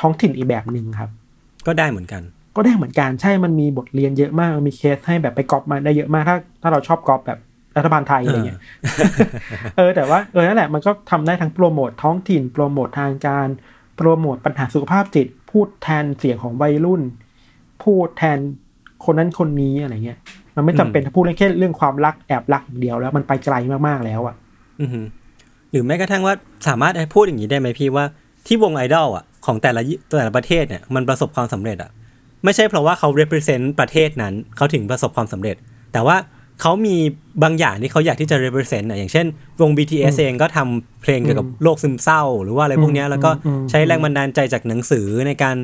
[0.00, 1.10] ท้องถิ่นอีกแบบหนึ่งครับ
[1.66, 2.22] ก็ได้เหมือนกัน
[2.56, 7.38] ก็ได้เหมือนกันใช่มันมีบทเรียนเยอะมากมันมีเคสให้แบบไปก๊อปมาได้เยอะมากถ้าถ้าเราชอบก๊อปแบบ
[7.76, 8.60] รัฐบาลไทยอะไรเงี้ย
[9.76, 13.48] เออแต่ว่าเออนั่นแหละมันก็ทำได้ทั้งโปรโมทท้องถิ่นโปรโมททางการ
[13.96, 17.02] โปรโมทปัญหาสุขภาพจิต พูดแทนเสียงของวัยรุ่น
[17.82, 18.38] พูดแทน
[19.04, 20.18] คนนั้นคนนี้อะไรเงี้ย
[20.56, 23.54] มันไม่จำเป็นจะพูดแค่เรื่องความรักแอบรักอย่างเดียวแล้วมันไปไกล
[23.88, 24.34] มากๆแล้วอะ
[24.80, 25.00] อือฮึ
[25.70, 26.34] หรือแม้กระทั่งว่า
[26.68, 28.04] สามารถพูดอย่างนี้ได้ไหมพี่ว่า
[28.46, 31.90] ที่วงไอดอลอะ ของแต่ละยี่แต่ละประเทศเนี่ยมันประสบความสำเร็จอะ
[32.44, 35.56] ไม่ใช่เพราะว่าเขา represent ประเทศนั้นเขาถึงประสบความสำเร็จ
[35.92, 36.16] แต่ว่า
[36.60, 36.96] เขามี
[37.42, 39.26] บางอย่างที่เขาอยากที่จะ represent อะอย่างเช่น
[39.60, 45.56] วง BTS เองก็ทำเพลงเกี่ยวกับโรคซึมเศร้า หรือว่าอะไรพวกเนี้ยแล้วก็อืมใช้แรงบันดาลใจจากหนังสือในการ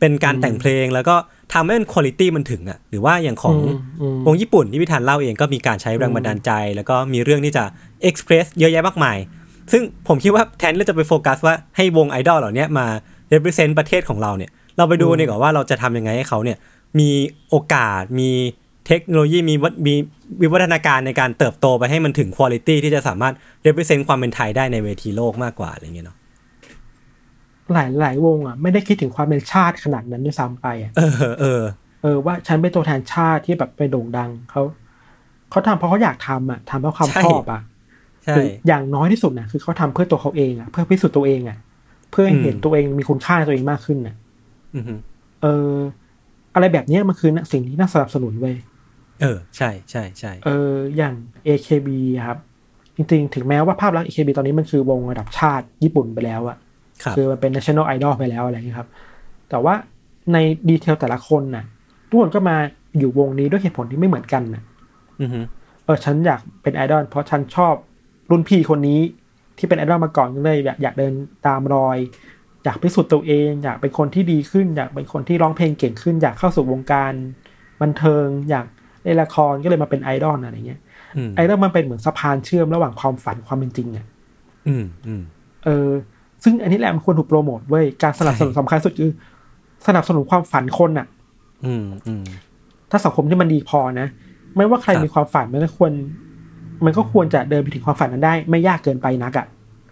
[0.00, 1.16] เป็นการแต่งเพลงแล้วก็
[1.52, 7.64] ทำให้มันคุณภาพมันถึงอะหรือว่าอย่างของอืมอืมวงญี่ปุ่นที่พิธันเล่าเองก็มีการใช้แรงบันดาลใจ แล้วก็มีเรื่องที่จะ
[8.02, 9.18] เอ็กซ์เพรสเยอะแยะมากมาย
[9.72, 12.86] ซึ่งผมคิดว่าแทนที่เราจะไปโฟกัสว่าให้วงไอดอลเหล่านี้มา
[13.32, 16.58] represent ประเทศของเราเนี่ย เราไปดูดีกว่าว่าเราจะทำยังไงให้เขาเนี่ย
[16.98, 17.10] มี
[17.48, 18.30] โอกาสมี
[18.86, 19.94] เทคโนโลยีมีวัฒมี
[20.40, 23.34] วิวัฒนาการในการเติบโตไปให้มันถึงคุณภาพที่จะสามารถ
[23.66, 26.16] represent ความเป็นไทยได้ในเวทีโลกมากกว่าอะไรเงี้ยเนาะ
[27.72, 31.62] หลายหลายวงอะไม่ได้คิดถึงความเป็นชาติขนาดนั้นด้วยซ้ำไปอะเออเออ
[32.02, 34.62] เออว่าฉันเป็นตัวแทนชาติที่แบบไปโด่งดังเขา
[35.50, 37.60] เขาทำเพราะเขาอยากทำอะทำเพราะความใช่ชอบอะ
[38.24, 41.58] ใช่คืออย่างน้อยที่สุดนะคือเขาทำเพื่อตัวเขาเองอะเพื่อพิสูจน์ตัวเองอะ
[42.12, 44.14] เพื่อให้เห็นอืมตัวเองมีคุณค่าในตัวเองมากขึ้นอะ
[44.76, 44.94] อือฮึ
[45.42, 45.76] เออ
[46.54, 48.56] อะไรแบบเนี้ยมันคือนะสิ่งที่น่าสนับสนุนเว้ย
[49.22, 51.14] เออ ใช่ใช่ใช่เออ อย่าง
[51.46, 52.38] AKB อะครับ
[52.96, 56.56] จริงๆ ถึงแม้ว่าภาพลักษณ์ AKB ตอนนี้มันคือวงระดับชาติญี่ปุ่นไปแล้วอะ
[57.02, 58.88] ครับคือมันเป็น national idol ไปแล้วอะไรอย่างเงี้ยครับ
[59.50, 59.74] แต่ว่า
[60.32, 60.36] ใน
[60.68, 61.64] ดีเทลแต่ละคนน่ะ
[62.08, 62.56] ทุกคนก็มา
[62.98, 64.62] อยู่วงนี้ด้วยเหตุผลที่ไม่เหมือนกันน่ะ
[65.20, 65.40] อือฮึ
[65.84, 67.74] เออฉันอยากเป็นไอดอลเพราะฉันชอบ
[68.30, 69.00] รุ่นพี่คนนี้
[69.58, 71.12] ที่เป็นไอดอลมาก่อนก็เลยอยากอยากเดิน
[71.46, 71.98] ตามรอย
[72.64, 77.12] อยากพิสูจน์ตัวเอง อยากเป็นคนที่ดีขึ้น อยากเป็นคนที่ร้องเพลงเก่งขึ้น อยากเข้าสู่วงการ
[77.82, 78.66] บันเทิง อยาก
[79.02, 80.80] เล่นละครก็เลยมาเป็นไอดอลอะไรเงี้ย
[81.16, 84.06] อืมไอดอลมันเป็นเหมือนสะพานเชื่อมระหว่างความฝันความเป็นจริงอะ
[84.66, 85.22] อืมอืม
[85.64, 85.88] เออ
[86.44, 89.10] ซึ่งอันนี้แหละมันควรถูกโปรโมทเว้ยการสนับสนุนใช่สำคัญสุดคือ
[89.86, 91.06] สนับสนุนความฝันคนอะ
[91.66, 92.24] อืมอืม
[92.90, 94.08] ถ้าสังคมที่มันดีพอนะ
[94.56, 95.92] ไม่ว่าใครครับมีความฝันมันก็ควร
[96.84, 99.46] มันก็ควรจะเดินไปถึงความฝันนั้นได้ ไม่ยากเกินไปนักอะ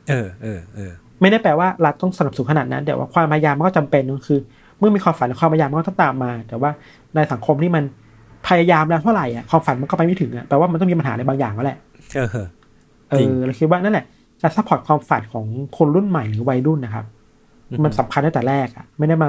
[0.09, 4.41] เออเออเออไม่ได้แปลว่ารัฐต้องสนับสนุนขนาดนั้นแต่ว่าความพยายามมันก็จำเป็นก็คือ
[4.79, 6.71] เมื่อมีความฝันและความพยายามมันก็ต้องตามมา แต่ว่า
[7.15, 7.85] ในสังคมที่มัน
[8.49, 11.79] พยายามแล้วเท่าไหร่อะความฝันมันก็ไปไม่ถึงอะแปลว่ามันต้องมีปัญหาอะไรบางอย่างแล้วแหละ
[12.17, 12.29] เออ
[13.11, 14.05] เอจริงอเราคิดว่านั่นแหละ
[14.43, 15.45] การ support ความฝันของ
[15.77, 17.05] คนรุ่นใหม่หรือวัยรุ่นนะครับ
[17.71, 19.29] อือฮึมันสำคัญตั้งแต่แรกอะ ไม่ได้มา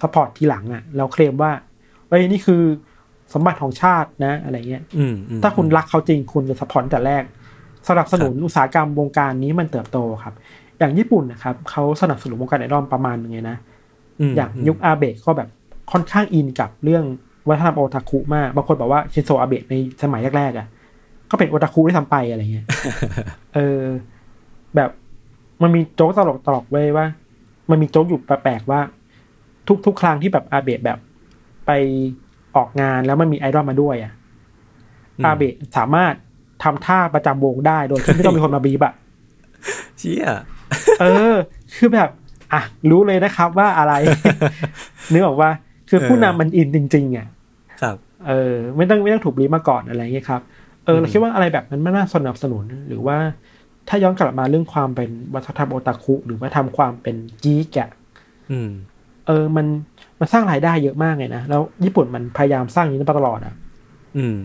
[0.00, 1.50] support ทีหลังอะ เราเคลมว่า
[2.08, 2.62] เอ้ยนี่คือ
[3.32, 7.22] สมบัติของชาตินะ อะไรเงี้ยอืมอืมถ้าคุณรักเขาจริงคุณจะ support ตั้งแต่แรก
[7.88, 10.34] สนับสนุนอุตสาหกรรมวงการนี้มันเติบโตครับ
[10.78, 13.56] อย่างญี่ปุ่นนะครับเขาสนับสนุนวงการไอดอลประมาณนึงไงนะ
[14.30, 15.48] มอย่างยุคอาเบะก็แบบ
[15.92, 17.04] ค่อนข้างอินกับเรื่อง
[17.48, 20.66] วัฒนธรรมโอตาคุมากบางคนบอกว่าชินโซอาเบะในสมัยแรกๆอะ
[21.30, 22.66] ก็เป็นโอตาคุด้วยซ้ำไปอะไรเงี้ย
[23.54, 23.82] เออ
[24.76, 24.90] แบบ
[25.62, 27.06] มันมีโจ๊กตลกตลกๆเว้ยว่า
[27.70, 28.80] มันมีโจ๊กอยู่แปลกๆว่า
[29.68, 30.98] ทุกทุกครั้งที่แบบอาเบะแบบ
[31.66, 31.70] ไป
[32.58, 34.12] ออกงานแล้วมันมีไอดอลมาด้วยอะ
[35.24, 36.12] มอาเบะสามารถ
[36.62, 38.92] ทำท่าประจำวงได้โดยที่ไม่ต้องมีคนมาบีบอะ
[39.98, 40.28] เชี่ย
[41.00, 41.34] เออ
[41.76, 42.08] คือแบบ
[42.52, 43.92] อะ รู้เลยนะครับว่าอะไร
[45.12, 45.50] นึกออกว่า
[45.88, 47.26] คือผู้นำมันอินจริง ๆ อะ
[47.82, 47.96] ครับ
[48.28, 50.42] เออ ไม่ต้องไม่ต้องถูกบีบมาก่อนอะไรเงี้ยครับ
[50.84, 53.16] เออเราคิดว่าอะไรแบบนั้นไม่น่าสนับสนุนหรือว่า
[53.88, 57.90] ถ้าย้อนกลับมาเรื่องความเป็นวัฒนธรรมโอตาคุหรือว่าทำความเป็นกีกอะ
[58.50, 58.70] อืม
[59.26, 59.66] เออ มัน
[60.20, 63.54] มันสร้างรายได้เยอะมากเลยนะ แล้วญี่ปุ่นมันพยายามสร้างอย่างนี้มาตลอดอะ
[64.16, 64.36] อืม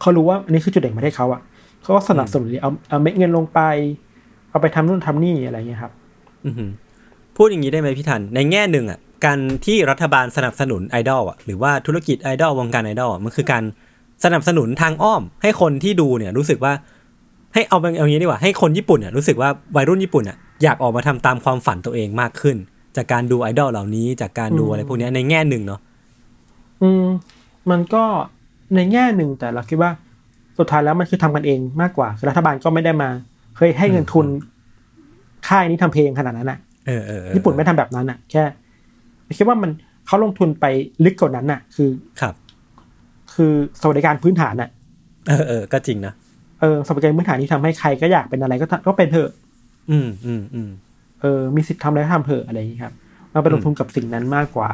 [0.00, 1.40] เขารู้ว่าอันนี้คือจุดเด่นของประเทศเขาอะ
[1.82, 3.60] เขาก็สนับสนุนเอาเอาเม็ดเงินลงไป
[4.50, 5.92] เอาไปทำนู่นทำนี่อะไรเงี้ยครับ
[6.46, 6.70] อือหือ
[7.36, 13.64] พูดอย่างนี้ได้ไหมพี่ทัน ในแง่หนึ่งอะการที่รัฐบาลสนับสนุนไอดอลอะหรือว่าธุรกิจไอดอลวงการไอดอลอะมันคือการ
[14.24, 16.72] สนับสนุนทางอ้อม ให้คนที่ดูเนี่ยรู้สึกว่า
[17.54, 22.56] ให้เอาเป็นเอาอย่างนี้ดีกว่าให้คนญี่ปุ่นเนี่ยรู้สึกว่าวัยรุ่นญี่ปุ่นอะอยากออกมาทำตามความฝันตัวเองมากขึ้น
[22.96, 25.80] จากการดูไอดอลเหล่านี้จากการดูอืมอะไรพวกเนี้ยในแง่หนึ่งเนาะ
[26.82, 27.04] อืม
[27.70, 28.04] มันก็
[28.76, 29.90] ในแง่หนึ่งแต่เราคิดว่า
[30.58, 33.08] สุดท้ายแล้วมันคือทำกันเองมากกว่าคือรัฐบาลก็ไม่ได้มา
[33.56, 34.26] เคยให้เงินทุน
[35.48, 38.42] ค่ายนี้ทำเพลงขนาดนั้นอะเออเออเออญี่ปุ่นไม่ทำแบบนั้นอะ แค่
[39.38, 39.70] คิดว่ามัน
[40.06, 40.64] เขาลงทุนไป
[41.04, 42.34] ลึกกว่านั้นอะ คือครับ
[43.34, 44.70] คือสวัสดิการพื้นฐานอะ
[45.28, 46.12] เออเออก็จริงนะ
[46.60, 49.30] เออสวัสดิการพื้นฐานที่ทำให้ใครก็อยากเป็นอะไรก็ทำก็เป็นเถอะ
[49.90, 50.70] อืมอืมอืม
[51.20, 52.94] เออมีสิทธิ์ทำอะไรก็ทำเถอะอะไรอย่างนี้ครับ
[53.32, 54.70] เราไปลงทุนกับสิ่งนั้นมากกว่า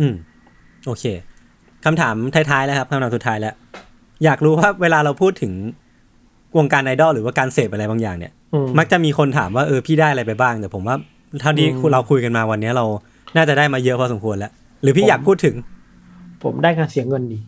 [0.00, 0.14] อืม
[0.86, 1.04] โอเค
[1.84, 3.54] คำถามท้ายๆแล้วครับคำถามสุดท้ายแล้ว
[4.24, 5.52] อยากรู้ว่าเวลาเราพูดถึง
[6.56, 10.96] วงการไอดอลหรือว่าการเสพอะไรบางอย่างเนี่ยอืมมักจะมีคนถามว่าเออพี่ได้อะไรไปบ้างแต่ผมว่า
[11.40, 12.84] เท่าที่อืมเราคุยกันมาวันนี้เรา
[13.36, 14.52] น่าจะได้มาเยอะพอสมควรแล้ว
[14.82, 15.54] หรือพี่ผมอยากพูดถึง
[16.44, 17.38] ผมได้การเสียเงินดี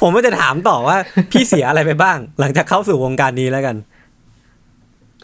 [0.00, 0.96] ผมก็จะถามต่อว่า
[1.32, 3.76] พี่เสียอะไรไปบ้าง หลังจากเข้าสู่วงการนี้แล้วกัน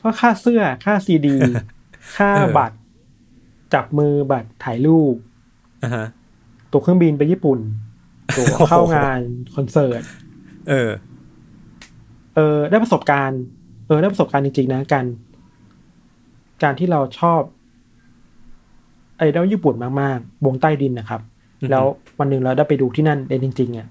[0.06, 1.36] ก็ค่าเสื้อค่าซีดี
[2.16, 2.76] ค่าเออบัตร
[3.74, 5.14] จับมือบัตรถ่ายรูป
[5.82, 6.06] อ่าฮะ
[6.70, 7.58] ตั๋วเครื่องบินไปญี่ปุ่น
[8.36, 9.20] ตั๋วโอ้โหเข้างาน
[9.54, 10.02] คอนเสิร์ต
[10.68, 10.90] เออ
[12.34, 13.42] เออ ได้ประสบการณ์
[13.86, 15.06] เออ ได้ประสบการณ์จริงๆนะการ
[16.62, 17.40] การที่เราชอบ
[19.18, 21.20] ไอดอลญี่ปุ่นมากๆ วงใต้ดินนะครับ
[21.60, 21.84] อือฮึแล้ว
[22.18, 23.88] วันหนึ่งเราได้ไปดูที่นั่นเองจริงๆอะ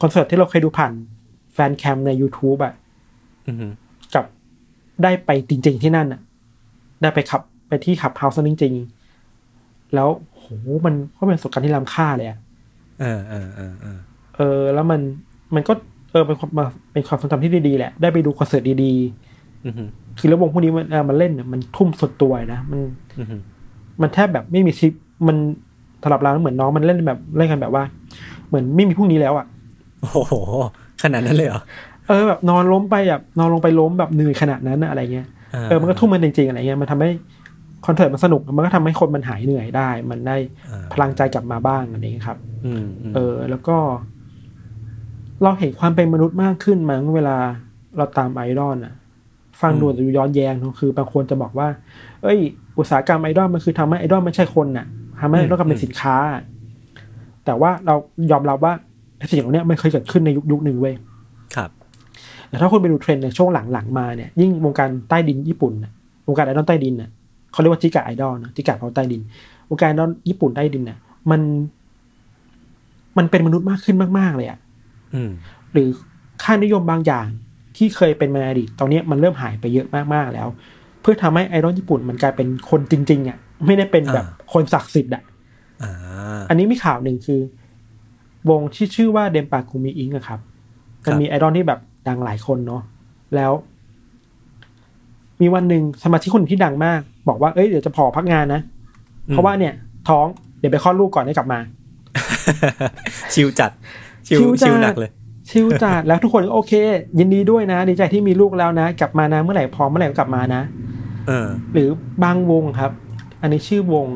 [0.00, 0.92] คอนเสิร์ตที่เราเคยดูผ่าน
[1.54, 2.74] แฟนแคมใน YouTube อะ
[3.48, 3.83] อือฮึกับ
[5.02, 6.20] ได้ไปจริง ๆ ที่นั่นอะ
[7.02, 10.44] ได้ไปขับไปที่ขับเฮาส์จริงๆแล้วโห
[10.86, 12.38] มันก็เป็นประสบการณ์ที่ล้ำค่าเลยอะ
[13.00, 13.98] เออเออเออเออ
[14.36, 15.00] เออ แล้วมัน
[15.54, 15.72] มันก็
[16.10, 18.94] เออเป็นความมาเป็นความทรงจำที่ดีๆแหละ ได้ไปดูคอนเสิร์ตดี
[19.66, 22.80] อือฮึๆคือแล้ววงพวกนี้มันเออมันเล่นเนี่ยมันทุ่มสุดตัวนะมัน
[23.18, 23.36] อือฮึ
[24.00, 24.92] มันแทบแบบไม่มีชิป
[25.26, 25.36] มัน
[26.02, 27.84] สำหรับเราเหมือนน้องมันเล่นแบบเล่นกันแบบว่า
[28.48, 29.46] เหมือนไม่มีพรุ่งนี้แล้วอะ
[30.00, 30.34] โอ้โห
[31.02, 31.62] ขนาดนั้นเลยเหรอ
[32.08, 35.26] เออแบบนอนล้มไปแบบนอนลงไปล้มแบบเหนื่อยขนาดนั้นอะอะไรเงี้ย
[35.68, 37.10] เออมันก็ทุ่มมันจริงๆอะไรเงี้ยมันทำให้
[37.86, 40.36] คอนเสิร์ตมันสนุกมันก็ทำให้คนมันหายเหนื่อยได้ มันได้
[40.70, 43.76] อ่าพลังใจกลับมาบ้างอะไรเงี้ยครับอืมอืมเออ แล้วก็
[45.42, 47.36] เราเห็นความเป็นมนุษย์มากขึ้นมั้งเวลา
[47.96, 48.94] เราตามไอดอลอะ
[49.60, 51.68] ฟังดูจะดูย้อนแย้งเนอะคือบางคนจะบอกว่า
[52.22, 52.38] เอ้ย
[52.78, 54.86] อุตสาหกรรมไอดอลมันคือทำให้ไอดอลไม่ใช่คนน่ะ
[55.20, 56.16] ทำให้ไอดอลกลายเป็นสินค้า
[57.44, 57.94] แต่ว่าเรา
[58.32, 58.72] ยอมรับว่า
[59.18, 61.13] ไอ้สิ่งเหล่านี้มันเคยเกิดขึ้นในยุคยุคหนึ่งเว้ยครับ
[62.54, 65.92] แต่ถ้าคุณไปดูเทรนด์ในช่วงหลังๆมาเนี่ยยิ่งวงการใต้ดินญี่ปุ่นน่ะ
[66.28, 67.10] วงการไอดอลใต้ดินน่ะ
[67.52, 69.20] เขาเรียกว่าจิกะไอดอลนะจิกะเขาใต้ดิน
[69.70, 70.98] วงการไอดอลญี่ปุ่นใต้ดินน่ะ
[71.30, 71.40] มัน
[73.18, 74.58] มันเป็นมนุษย์มากขึ้นมาก ๆ เลยอะ
[75.14, 75.30] อืม
[75.72, 75.88] หรือ
[76.42, 77.26] ค่านิยมบางอย่าง
[77.76, 80.48] ที่เคยเป็นมาในอดีตตอนนี้มันเริ่มหายไปเยอะมากๆแล้ว
[81.00, 85.22] เพื่อทำให้ไอดอลญี่ปุ่นมันกลายเป็นคนจริง ๆอะไม่ได้เป็นแบบคนศักดิ์สิทธิ์อะ
[85.82, 85.92] อ่า
[86.48, 87.40] อันนี้มีข่าวหนึ่งคือ
[88.50, 90.40] วงที่ชื่อว่าเดมปาคุมิอิงอะครับ
[91.06, 92.82] มันมีไอดอลที่แบบ ดังหลายคนเนาะ
[93.36, 93.52] แล้ว
[95.40, 98.60] มีวันหนึ่งสมาชิกคนหนึ่งที่ดังมาก บอกว่าเอ้ยเดี๋ยวจะพอพักงานนะ
[99.28, 99.74] เพราะว่าเนี่ย
[100.08, 100.26] ท้อง
[100.58, 101.58] เดี๋ยวไปคลอดลูกก่อนได้กลับมา
[103.34, 103.70] ชิวจัด
[104.26, 105.10] ชิวชิวจัดชิวหนักเลย
[105.50, 106.72] ชิลจัดแล้วทุกคนก็โอเค
[107.18, 110.62] ยินดีด้วยนะ ดีใจที่มีลูกแล้วนะ กลับมานะเมื่อไหร่พร้อมเมื่อไหร่ก็กลับมานะ
[111.26, 111.88] เออ หรือ
[112.22, 112.92] บางวงครับ
[113.42, 114.06] อันนี้ชื่อวง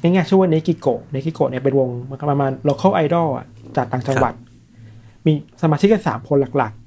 [0.00, 1.88] ง่ายๆชื่อว่าเนกิโกะเนกิโกะเนี่ยเป็นวง
[2.30, 4.32] ประมาณ local idol อะจากต่างจังหวัด
[5.26, 6.77] มีสมาชิกกันสามคนหลักอือฮึๆ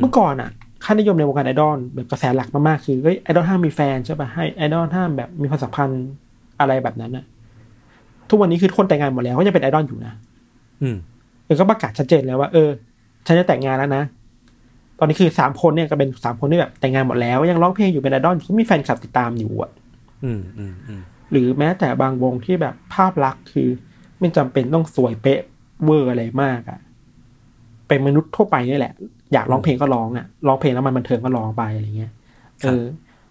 [0.00, 0.50] เมื่อก่อนอะ
[0.84, 6.04] ค่านิยมในวงการไอดอลแบบกระแสหลักมากๆคือเฮ้ยไอดอลห้ามมีแฟนใช่ป่ะให้ไอดอลห้ามแบบมีความสัมพันธ์
[6.60, 7.24] อะไรแบบนั้นอะ
[8.28, 10.12] ทุกวันนี้คือทุกคนแต่งงานหมดแล้วก็ยังเป็นไอดอลอยู่นะ
[10.82, 10.96] อืม
[11.44, 12.68] เออก็ประกาศชัดเจนแล้วว่าเออ
[13.26, 14.04] ฉันจะแต่งงานแล้วนะ
[14.98, 19.70] ตอนนี้คือสามคนเนี่ยก็เป็นสามคนที่แบบแต่งงานหมดแล้ว ยังร้องเพลงอยู่เป็นไอดอลก็มีแฟนคลับติดตามอยู่อะ
[20.24, 23.68] อืมอืมอืมหรือแม้แต่บางวงที่แบบภาพลักษณ์คือ
[24.18, 25.40] ไม่จำเป็นต้องสวยเป๊ะ
[25.84, 26.78] เวอร์อะไรมากอะ
[27.88, 28.94] เป็นมนุษย์ทั่วไปนี่แหละ
[29.32, 32.12] อยากร้องเพลงก็ร้องอะร้องเพลงแล้วมันบันเทิงก็ร้องไปอะไรเงี้ย
[32.62, 32.82] เออ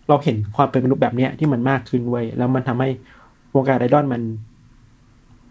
[0.08, 2.90] เราเห็นความเป็นมนุษย์แบบเนี้ยที่มันมากขึ้นเว้ยแล้วมันทำให้
[3.56, 4.22] วงการไอดอลมัน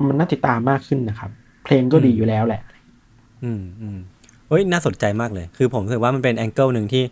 [0.09, 1.31] มันน่าติดตามมากขึ้นนะครับ
[1.65, 2.63] เพลงก็ดีอยู่แล้วแหละ
[3.45, 3.99] อืมอืม
[4.49, 7.03] เฮ้ยน่าสนใจมากเลย คือผมรู้สึกว่ามันเป็นแองเกิลหนึ่งที่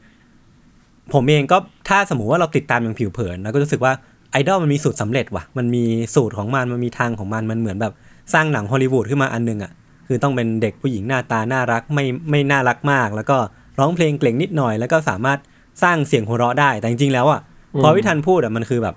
[1.15, 1.57] ผมเองก็
[1.89, 3.93] ถ้าสมมติว่าเราติดตามอย่างผิวเผินแล้วก็รู้สึกว่า
[4.33, 5.85] ไอดอลมันมีสูตรสำเร็จว่ะ มันมี
[6.15, 7.93] สูตรของมันมันมีทางของมันมันเหมือนแบบ
[8.35, 9.73] สร้างหนังฮอลลีวูดขึ้นมาอันหนึงอะ
[10.07, 13.39] คือต้องเป็นเด็กผู้หญิงหน้าตาน่ารักไม่ไม่น่ารักมาก แล้วก็
[13.79, 15.39] ร้องเพลงเกล่งนิดหน่อย แล้วก็สามารถ
[15.83, 17.41] สร้างเสียงหัวเราะได้แต่จริงๆแล้วอะ
[17.83, 18.95] พอวิธันพูดอะมันคือแบบ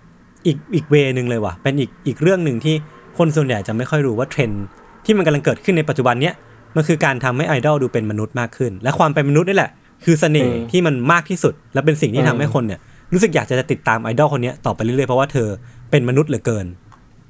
[0.47, 2.75] อีกอีกเวนึงเลยว่ะเป็นอีกอีกเรื่องหนึ่งที่
[3.17, 4.63] คนส่วนใหญ่จะไม่ค่อยรู้ว่าเทรนด์
[5.05, 6.33] ที่มันกำลังเกิดขึ้นในปัจจุบันเนี้ย
[6.75, 9.71] มันคือการทำให้ไอดอลดูเป็นมนุษย์มากขึ้น และความเป็นมนุษย์นี่แหละ
[10.05, 12.79] คือเสน่ห์เออที่มันมากที่สุด และเป็นสิ่งที่เออทำให้คนเนี่ย
[13.13, 15.47] รู้สึกอยากจะติดตามไอดอลคนเนี้ยต่อไปเรื่อยๆเพราะว่าเธอ
[15.91, 16.65] เป็นมนุษย์เหลือเกิน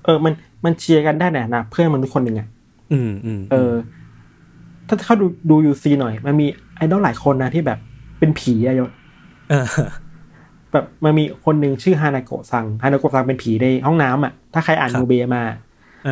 [0.05, 0.33] เออมัน
[0.65, 2.47] มันเชียร์กันได้ในฐานะเพื่อนมนุษย์คนหนึ่งอะ
[2.91, 3.73] อืมอืมเออ
[4.87, 7.79] ถ้าเขาดูดูยูซีหน่อย มันมีไอดอลหลายคนนะที่แบบ
[8.19, 8.89] เป็นผีอะยศ
[9.49, 9.65] เออ
[10.73, 15.43] แบบมันมีคนหนึ่งชื่อฮานาโกะซังฮานาโกะซังเป็นผีในห้องน้ำอะถ้าใครอ่านครับโนเบะมา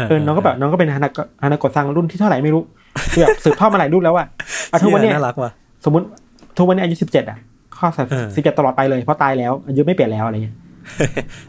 [0.09, 2.63] เออน้องก็แบบน้องก็เป็นฮานาโกะฮานาโกะซังรุ่นที่เท่าไหร่ไม่รู้
[3.11, 4.27] คือแบบสืบทอดมาหลายรุ่นแล้วอะ
[4.71, 5.51] อะทุกวันเนี้ยน่ารักว่ะ
[5.85, 6.05] สมมติ
[6.57, 7.37] ทุกวันนี้อายุสิบเจ็ดอะ
[7.77, 10.55] ข้อเออสิบเจ็ดตลอดไปเลยเพราะตายแล้วอายุไม่เปลี่ยนแล้วอะไรเงี้ย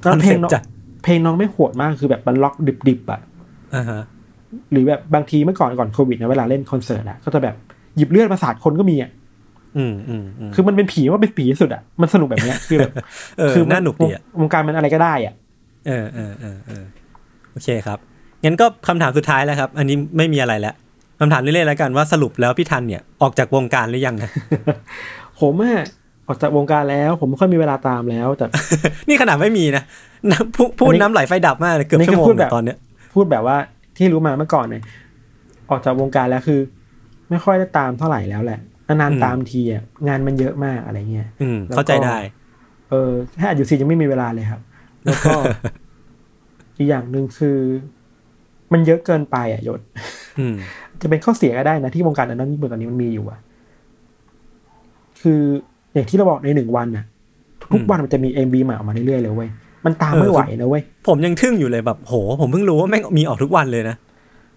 [0.04, 0.62] คอนเพลเซ็งปน้องต์จัด
[1.04, 2.54] เพลงน้องไม่โหดมากคือแบบมันล็อก
[2.88, 3.20] ดิบๆอะ
[3.74, 4.00] อ่าฮะ
[4.72, 7.54] หรือแบบบางทีเมื่อก่อนก่อนโควิดนะเวลาเล่นคอนเสิร์ตอะก็จะแบบ
[7.96, 9.10] หยิบเลือดมาสาดคนก็มีอะ
[9.76, 12.92] อืมอืมอืมคือมันเป็นผีว่าเป็นผีที่สุดอะมันสนุกแบบเนี้ยคือแบบ
[13.38, 15.34] เออคือน่าหนุกดีอะวงการมันอะไรก็ได้อะ
[15.86, 16.84] เออเออเออเออ
[17.52, 17.98] โอเคครับ
[18.44, 20.74] งั้นก็คำถามสุดท้ายแล้วครับ อันนี้ไม่มีอะไรแล้ว
[21.20, 24.30] คำถามเรื่อยๆแล้วกันว่าสรุปแล้วพี่ทันเนี่ยออกจากวงการหรือยังนะ
[25.40, 25.82] ผมอะ
[26.28, 28.46] ออกจากวงการแล้ว ผมไม่ค่อยมีเวลาตามแล้วแต่
[29.08, 29.82] นี่ขนาดไม่มีนะ
[30.30, 32.76] น้ำพูพูดอันนี้น้ำไหลไฟดับมากเลยเกือบอันนี้ชั่วโมงคือพูดแบบตอนเนี้ย
[33.14, 33.56] พูดแบบว่า
[33.98, 34.82] ที่รู้มาเมื่อก่อนเนี่ย
[35.70, 36.60] ออกจากวงการแล้วคือ
[37.30, 42.18] ไม่ค่อยได้ตามเท่าไหร่แล้วแหละนานๆตามทีอะงานมันเยอะมากอะไรเงี้ยอืมแล้วก็เข้าใจได้
[42.90, 44.60] เออแค่อายุซียังไม่มีเวลาเลยครับ
[45.04, 45.32] แล้วก็
[46.76, 47.58] อีกอย่างหนึ่งคือ
[48.72, 49.80] มันเยอะเกินไปอะยศ
[50.38, 50.54] อืม
[51.00, 53.38] จะเป็นข้อเสียก็ได้นะที่วงการอันนั้นญี่ปุ่นตอนนี้มันมีอยู่อะ
[55.22, 55.40] คือ
[55.94, 57.04] อย่างที่เราบอกในหนึ่งวันน่ะ
[57.72, 59.50] ทุกๆวันมันจะมีเอ็มบีใหม่ออกมาเรื่อยๆเลยเว้ย
[59.84, 63.96] มันตามไม่ไหวนะเว้ยผมยังทึ่งอยู่เลยแบบโห ผมเพิ่งรู้ว่าแม่งมีออกทุกวันเลยนะ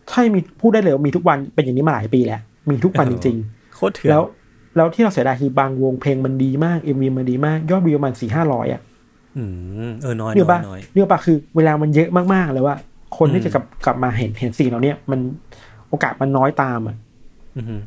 [0.10, 3.38] ถ้ามีพูดได้เลยว่ามีทุกวันเป็นอย่างนี้มาหลายปีแล้วมีทุกวันจริง
[3.76, 4.24] โคตรเถื่อนๆแล้ว
[4.76, 8.82] แล้วที่เราเสียดายคือบางวงเพลงมันดีมากเอ็มวีมันดีมาก ยอดวิวมันสี่ห้าร้อยอะ
[9.38, 9.44] อื
[9.88, 12.76] มเออน้อยเนี่ยน้อปะยน้อยเนี่ยปะคือเวลามันเยอะมากๆเลยว่า
[13.18, 15.20] คนที่อืมจะกลับกลับมาเห็นเห็นสิ่งเหล่าเนี้ยมัน
[15.90, 16.96] โอกาสมันน้อยตามอะ
[17.58, 17.82] อืม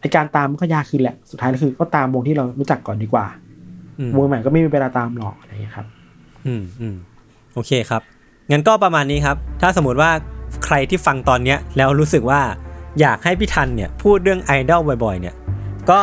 [0.00, 3.26] ไอการตามมันก็ยากขึ้นแหละ สุดท้ายแล้วคือก็ตามวงที่เรารู้จักก่อนดีกว่า
[3.98, 5.86] อืมวงใหม่ก็ไม่มีเวลาตามหรอกอะไรอย่างเงี้ยครับ
[6.46, 6.96] อืมอืม
[7.54, 8.02] โอเคครับ
[8.50, 10.10] งั้นก็ประมาณนี้ครับ ถ้าสมมติว่า
[10.64, 12.40] ใครที่ฟังตอนเนี้ยแล้วรู้สึกว่า
[13.00, 15.34] อยากให้พี่ทันเนี่ยพูดเรื่องไอดอลบ่อยๆ เนี่ย
[15.90, 16.00] ก็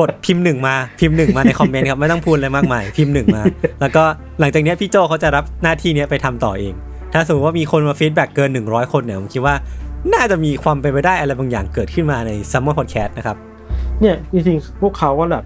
[0.00, 3.42] กดพิมพ์หนึ่งมาพิมพ์หนึ่งมาในคอมเมนต์ครับ ไม่ต้องพูดอะไรมากมาย พิมพ์หนึ่งมา
[3.80, 4.04] แล้วก็
[4.40, 6.74] หลังจากนี้พี่โจเขาจะรับหน้าที่เนี้ยไปทำต่อเอง
[7.12, 9.54] ถ้าสมมติว่ามีคนมา feedback เกิน 100 คนเนี่ยผมคิดว่า
[10.14, 13.36] น่าจะมีความเป็นไปได้อะไรบางอย่างเกิดขึ้นมาใน Summer Podcast นะครับ
[14.00, 15.44] เนี่ยจริงๆพวกเขาก็แบบ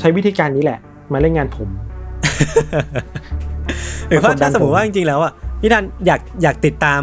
[0.00, 0.78] ใช้วิธีการนี้แหละ
[1.12, 1.68] มาเล่นงานผม
[4.08, 7.02] หรือว่าคนดัถ้างสมมผมติว่าจริงๆแล้วอะพี่ทันอยากอยากติดตาม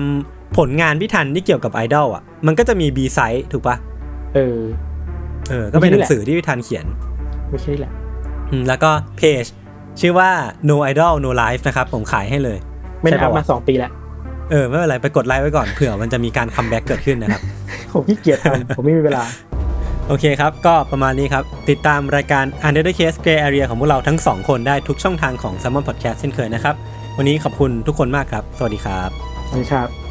[0.57, 3.75] ผลงานพี่ทันที่เกี่ยวกับไอดอลอะ มันก็จะมี B side ถูกปะ
[4.35, 4.59] เออ
[5.49, 6.85] เออ ก็เป็นหนี่นัแหงละสือที่พี่ทันเขียน
[7.49, 7.93] ไม่ใช่นี่แหละ
[8.51, 9.45] อืมแล้วก็เพจ
[9.99, 10.29] ชื่อว่า
[10.69, 12.57] no idol no life นะครับ ผมขายให้เลย
[13.01, 13.91] ไม่ได้ใช่อัปะพวะมาสองปีแล้ว
[14.51, 17.41] เออ ไม่เป็นไร ไปกดไลค์ไว้ก่อนเผื่อมันจะมีการ comeback เกิดขึ้นนะครับ
[17.93, 19.23] ผมขี้เกียจทำผมไม่มีเวลา
[20.07, 26.75] โอเคครับ ก็ประมาณนี้ครับ ติดตามรายการ Untitled Case Gray Area ของพวกเราทั้ง 2 คนได้ทุกช่องทางของ Salmon Podcast เช่นเคยนะครับ
[27.17, 29.09] วันนี้ขอบคุณทุกคนมากครับ สวัสดีครับ
[29.47, 30.04] สวัสดีครับ